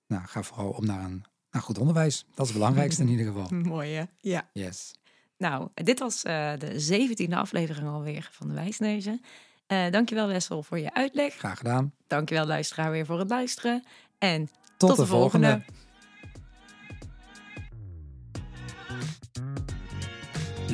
nou, 0.07 0.25
ga 0.27 0.43
vooral 0.43 0.71
op 0.71 0.85
naar 0.85 1.05
een 1.05 1.25
naar 1.55 1.63
goed 1.63 1.79
onderwijs. 1.79 2.25
Dat 2.35 2.47
is 2.47 2.53
het 2.53 2.61
belangrijkste 2.61 3.03
in 3.03 3.09
ieder 3.09 3.27
geval. 3.27 3.49
Mooi 3.75 3.93
hè? 3.93 4.05
Ja. 4.21 4.51
Yes. 4.53 4.95
Nou, 5.37 5.69
dit 5.75 5.99
was 5.99 6.25
uh, 6.25 6.53
de 6.59 6.81
zeventiende 6.81 7.37
aflevering 7.37 7.89
alweer 7.89 8.29
van 8.33 8.49
de 8.49 8.55
Wijsneuzen. 8.55 9.21
Uh, 9.69 9.91
dankjewel 9.91 10.27
Wessel 10.27 10.63
voor 10.63 10.79
je 10.79 10.95
uitleg. 10.95 11.35
Graag 11.35 11.59
gedaan. 11.59 11.93
Dankjewel 12.07 12.47
luisteraar 12.47 12.91
weer 12.91 13.07
voor 13.07 13.19
het 13.19 13.31
luisteren. 13.31 13.85
En 14.19 14.49
tot, 14.77 14.89
tot 14.89 14.97
de, 14.97 15.07
volgende. 15.07 15.47
volgende. 15.47 15.84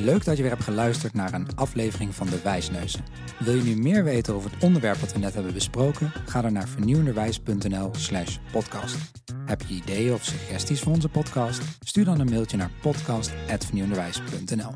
Leuk 0.05 0.25
dat 0.25 0.37
je 0.37 0.43
weer 0.43 0.53
hebt 0.53 0.65
geluisterd 0.65 1.15
naar 1.15 1.33
een 1.33 1.57
aflevering 1.57 2.15
van 2.15 2.27
De 2.27 2.41
Wijsneuzen. 2.43 3.05
Wil 3.39 3.55
je 3.55 3.63
nu 3.63 3.77
meer 3.77 4.05
weten 4.05 4.35
over 4.35 4.51
het 4.51 4.65
onderwerp 4.65 4.97
wat 4.97 5.13
we 5.13 5.19
net 5.19 5.35
hebben 5.35 5.53
besproken? 5.53 6.13
Ga 6.27 6.41
dan 6.41 6.53
naar 6.53 6.69
vernieuwenderwijs.nl 6.69 7.91
slash 7.97 8.37
podcast. 8.53 8.97
Heb 9.47 9.63
je 9.63 9.75
ideeën 9.75 10.13
of 10.13 10.25
suggesties 10.25 10.81
voor 10.81 10.93
onze 10.93 11.09
podcast? 11.09 11.63
Stuur 11.81 12.05
dan 12.05 12.21
een 12.21 12.31
mailtje 12.31 12.57
naar 12.57 12.71
podcast.vernieuwenderwijs.nl 12.81 14.75